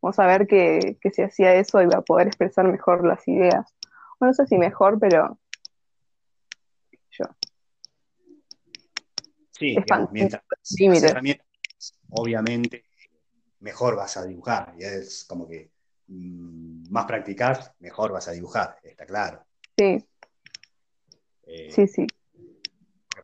Vamos 0.02 0.18
a 0.18 0.26
ver 0.26 0.46
que, 0.46 0.98
si 1.12 1.22
hacía 1.22 1.54
eso 1.54 1.80
iba 1.80 1.98
a 1.98 2.02
poder 2.02 2.26
expresar 2.26 2.66
mejor 2.66 3.06
las 3.06 3.26
ideas. 3.28 3.74
Bueno, 4.18 4.30
no 4.30 4.34
sé 4.34 4.46
si 4.46 4.58
mejor, 4.58 4.98
pero 4.98 5.38
yo. 7.10 7.24
Sí, 9.52 9.76
mientras 10.10 10.42
obviamente 12.10 12.84
mejor 13.64 13.96
vas 13.96 14.16
a 14.16 14.24
dibujar. 14.24 14.74
Y 14.78 14.84
es 14.84 15.24
como 15.24 15.48
que 15.48 15.70
mm, 16.06 16.90
más 16.90 17.06
practicás, 17.06 17.72
mejor 17.80 18.12
vas 18.12 18.28
a 18.28 18.32
dibujar, 18.32 18.78
está 18.82 19.04
claro. 19.06 19.44
Sí. 19.76 20.06
Eh, 21.46 21.70
sí, 21.70 21.86
sí 21.88 22.06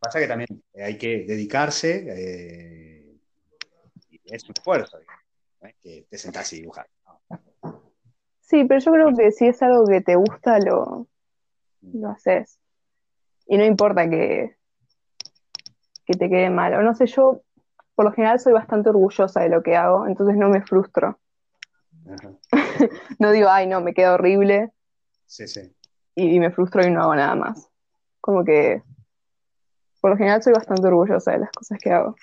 pasa 0.00 0.18
que 0.18 0.26
también 0.26 0.62
hay 0.74 0.96
que 0.96 1.24
dedicarse, 1.24 2.06
eh, 2.08 3.16
y 4.10 4.34
es 4.34 4.44
un 4.44 4.54
esfuerzo, 4.56 4.98
que 5.80 6.06
te 6.08 6.18
sentás 6.18 6.52
y 6.54 6.60
dibujar. 6.60 6.88
Sí, 8.40 8.64
pero 8.64 8.80
yo 8.80 8.92
creo 8.92 9.14
que 9.14 9.30
si 9.30 9.46
es 9.46 9.62
algo 9.62 9.86
que 9.86 10.00
te 10.00 10.16
gusta, 10.16 10.58
lo, 10.58 11.06
lo 11.82 12.08
haces. 12.08 12.58
Y 13.46 13.58
no 13.58 13.64
importa 13.64 14.08
que, 14.08 14.56
que 16.04 16.14
te 16.14 16.28
quede 16.28 16.50
mal. 16.50 16.74
O 16.74 16.82
no 16.82 16.94
sé, 16.94 17.06
yo 17.06 17.42
por 18.00 18.06
lo 18.06 18.12
general 18.12 18.40
soy 18.40 18.54
bastante 18.54 18.88
orgullosa 18.88 19.42
de 19.42 19.50
lo 19.50 19.62
que 19.62 19.76
hago, 19.76 20.06
entonces 20.06 20.34
no 20.34 20.48
me 20.48 20.62
frustro. 20.62 21.20
no 23.18 23.30
digo, 23.30 23.50
ay, 23.50 23.66
no, 23.66 23.82
me 23.82 23.92
queda 23.92 24.14
horrible. 24.14 24.70
Sí, 25.26 25.46
sí. 25.46 25.76
y 26.14 26.40
me 26.40 26.50
frustro 26.50 26.82
y 26.82 26.90
no 26.90 27.02
hago 27.02 27.14
nada 27.14 27.34
más. 27.34 27.68
Como 28.18 28.42
que 28.42 28.82
por 30.00 30.12
lo 30.12 30.16
general 30.16 30.42
soy 30.42 30.54
bastante 30.54 30.86
orgullosa 30.86 31.32
de 31.32 31.40
las 31.40 31.50
cosas 31.50 31.78
que 31.78 31.90
hago. 31.90 32.16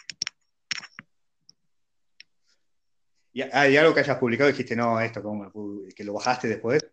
¿Y 3.31 3.43
hay 3.43 3.77
algo 3.77 3.93
que 3.93 3.99
hayas 3.99 4.17
publicado 4.17 4.49
y 4.49 4.53
dijiste, 4.53 4.75
no, 4.75 4.99
esto, 4.99 5.21
¿cómo, 5.21 5.51
que 5.95 6.03
lo 6.03 6.13
bajaste 6.13 6.47
después? 6.47 6.89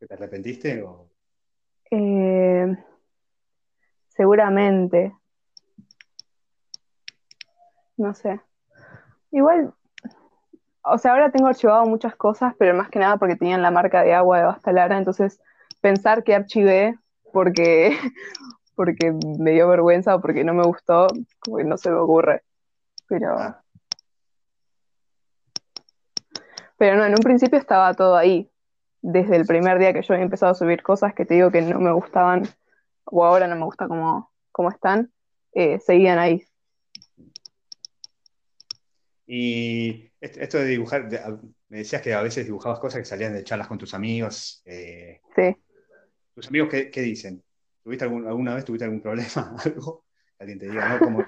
¿Que 0.00 0.06
te 0.06 0.14
arrepentiste? 0.14 0.82
Eh, 1.90 2.76
seguramente. 4.08 5.12
No 8.02 8.14
sé. 8.14 8.40
Igual, 9.30 9.72
o 10.82 10.98
sea, 10.98 11.12
ahora 11.12 11.30
tengo 11.30 11.46
archivado 11.46 11.86
muchas 11.86 12.16
cosas, 12.16 12.52
pero 12.58 12.74
más 12.74 12.90
que 12.90 12.98
nada 12.98 13.16
porque 13.16 13.36
tenían 13.36 13.62
la 13.62 13.70
marca 13.70 14.02
de 14.02 14.12
agua 14.12 14.38
de 14.38 14.44
Basta 14.44 14.72
Lara, 14.72 14.98
entonces 14.98 15.40
pensar 15.80 16.24
que 16.24 16.34
archivé 16.34 16.98
porque 17.32 17.96
porque 18.74 19.12
me 19.38 19.52
dio 19.52 19.68
vergüenza 19.68 20.16
o 20.16 20.20
porque 20.20 20.42
no 20.42 20.52
me 20.52 20.64
gustó, 20.64 21.06
como 21.38 21.58
que 21.58 21.64
no 21.64 21.76
se 21.78 21.90
me 21.90 21.98
ocurre. 21.98 22.42
Pero. 23.06 23.38
Ah, 23.38 23.62
Pero 26.76 26.96
no, 26.96 27.04
en 27.04 27.12
un 27.12 27.22
principio 27.22 27.58
estaba 27.60 27.94
todo 27.94 28.16
ahí. 28.16 28.50
Desde 29.00 29.36
el 29.36 29.46
primer 29.46 29.78
día 29.78 29.92
que 29.92 30.02
yo 30.02 30.14
había 30.14 30.24
empezado 30.24 30.50
a 30.52 30.56
subir 30.56 30.82
cosas 30.82 31.14
que 31.14 31.24
te 31.24 31.34
digo 31.34 31.52
que 31.52 31.62
no 31.62 31.78
me 31.78 31.92
gustaban, 31.92 32.42
o 33.04 33.24
ahora 33.24 33.46
no 33.46 33.54
me 33.54 33.64
gusta 33.64 33.86
como, 33.86 34.32
como 34.50 34.70
están, 34.70 35.12
eh, 35.54 35.78
seguían 35.78 36.18
ahí. 36.18 36.44
Y 39.34 40.12
est- 40.20 40.36
esto 40.36 40.58
de 40.58 40.66
dibujar, 40.66 41.08
de- 41.08 41.16
a- 41.16 41.38
me 41.70 41.78
decías 41.78 42.02
que 42.02 42.12
a 42.12 42.20
veces 42.20 42.44
dibujabas 42.44 42.78
cosas 42.78 42.98
que 43.00 43.06
salían 43.06 43.32
de 43.32 43.42
charlas 43.44 43.66
con 43.66 43.78
tus 43.78 43.94
amigos. 43.94 44.60
eh, 44.66 45.22
Sí. 45.34 45.56
¿tus 46.34 46.48
amigos 46.48 46.68
qué, 46.70 46.90
qué 46.90 47.00
dicen? 47.00 47.42
¿Tuviste 47.82 48.04
algún- 48.04 48.26
alguna 48.26 48.54
vez 48.54 48.64
tuviste 48.66 48.84
algún 48.84 49.00
problema? 49.00 49.56
¿Algo? 49.64 50.04
Alguien 50.38 50.58
te 50.58 50.68
diga, 50.68 50.86
¿no? 50.86 50.98
Como, 51.00 51.22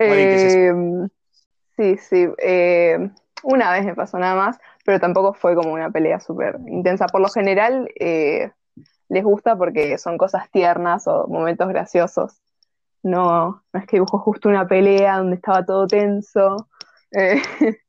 Eh, 0.00 1.08
sí, 1.76 1.96
sí. 1.98 2.26
eh, 2.38 2.98
una 3.44 3.72
vez 3.72 3.84
me 3.84 3.94
pasó 3.94 4.18
nada 4.18 4.34
más, 4.34 4.58
pero 4.84 4.98
tampoco 4.98 5.34
fue 5.34 5.54
como 5.54 5.72
una 5.72 5.90
pelea 5.90 6.18
súper 6.18 6.58
intensa. 6.66 7.06
Por 7.06 7.20
lo 7.20 7.28
general, 7.28 7.88
eh, 8.00 8.50
les 9.08 9.22
gusta 9.24 9.56
porque 9.56 9.98
son 9.98 10.18
cosas 10.18 10.50
tiernas 10.50 11.06
o 11.06 11.28
momentos 11.28 11.68
graciosos. 11.68 12.42
No, 13.04 13.62
no 13.72 13.80
es 13.80 13.86
que 13.86 13.98
dibujo 13.98 14.18
justo 14.18 14.48
una 14.48 14.66
pelea 14.66 15.18
donde 15.18 15.36
estaba 15.36 15.64
todo 15.64 15.86
tenso. 15.86 16.68
Eh, 17.12 17.40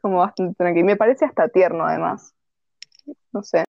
como 0.00 0.18
bastante 0.18 0.54
tranquilo. 0.56 0.86
Me 0.86 0.96
parece 0.96 1.24
hasta 1.24 1.48
tierno, 1.48 1.84
además. 1.84 2.34
No 3.32 3.42
sé. 3.42 3.64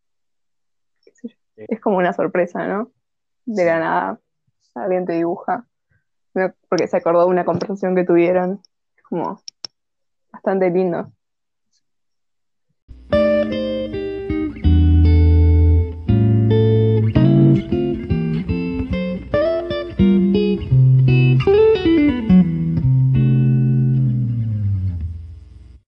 Es 1.55 1.79
como 1.79 1.97
una 1.97 2.13
sorpresa, 2.13 2.65
¿no? 2.67 2.91
De 3.45 3.65
la 3.65 3.79
nada, 3.79 4.19
alguien 4.75 5.05
te 5.05 5.13
dibuja. 5.13 5.67
Porque 6.69 6.87
se 6.87 6.97
acordó 6.97 7.21
de 7.21 7.31
una 7.31 7.45
conversación 7.45 7.95
que 7.95 8.03
tuvieron. 8.03 8.61
Es 8.95 9.03
como 9.03 9.41
bastante 10.31 10.69
lindo. 10.69 11.11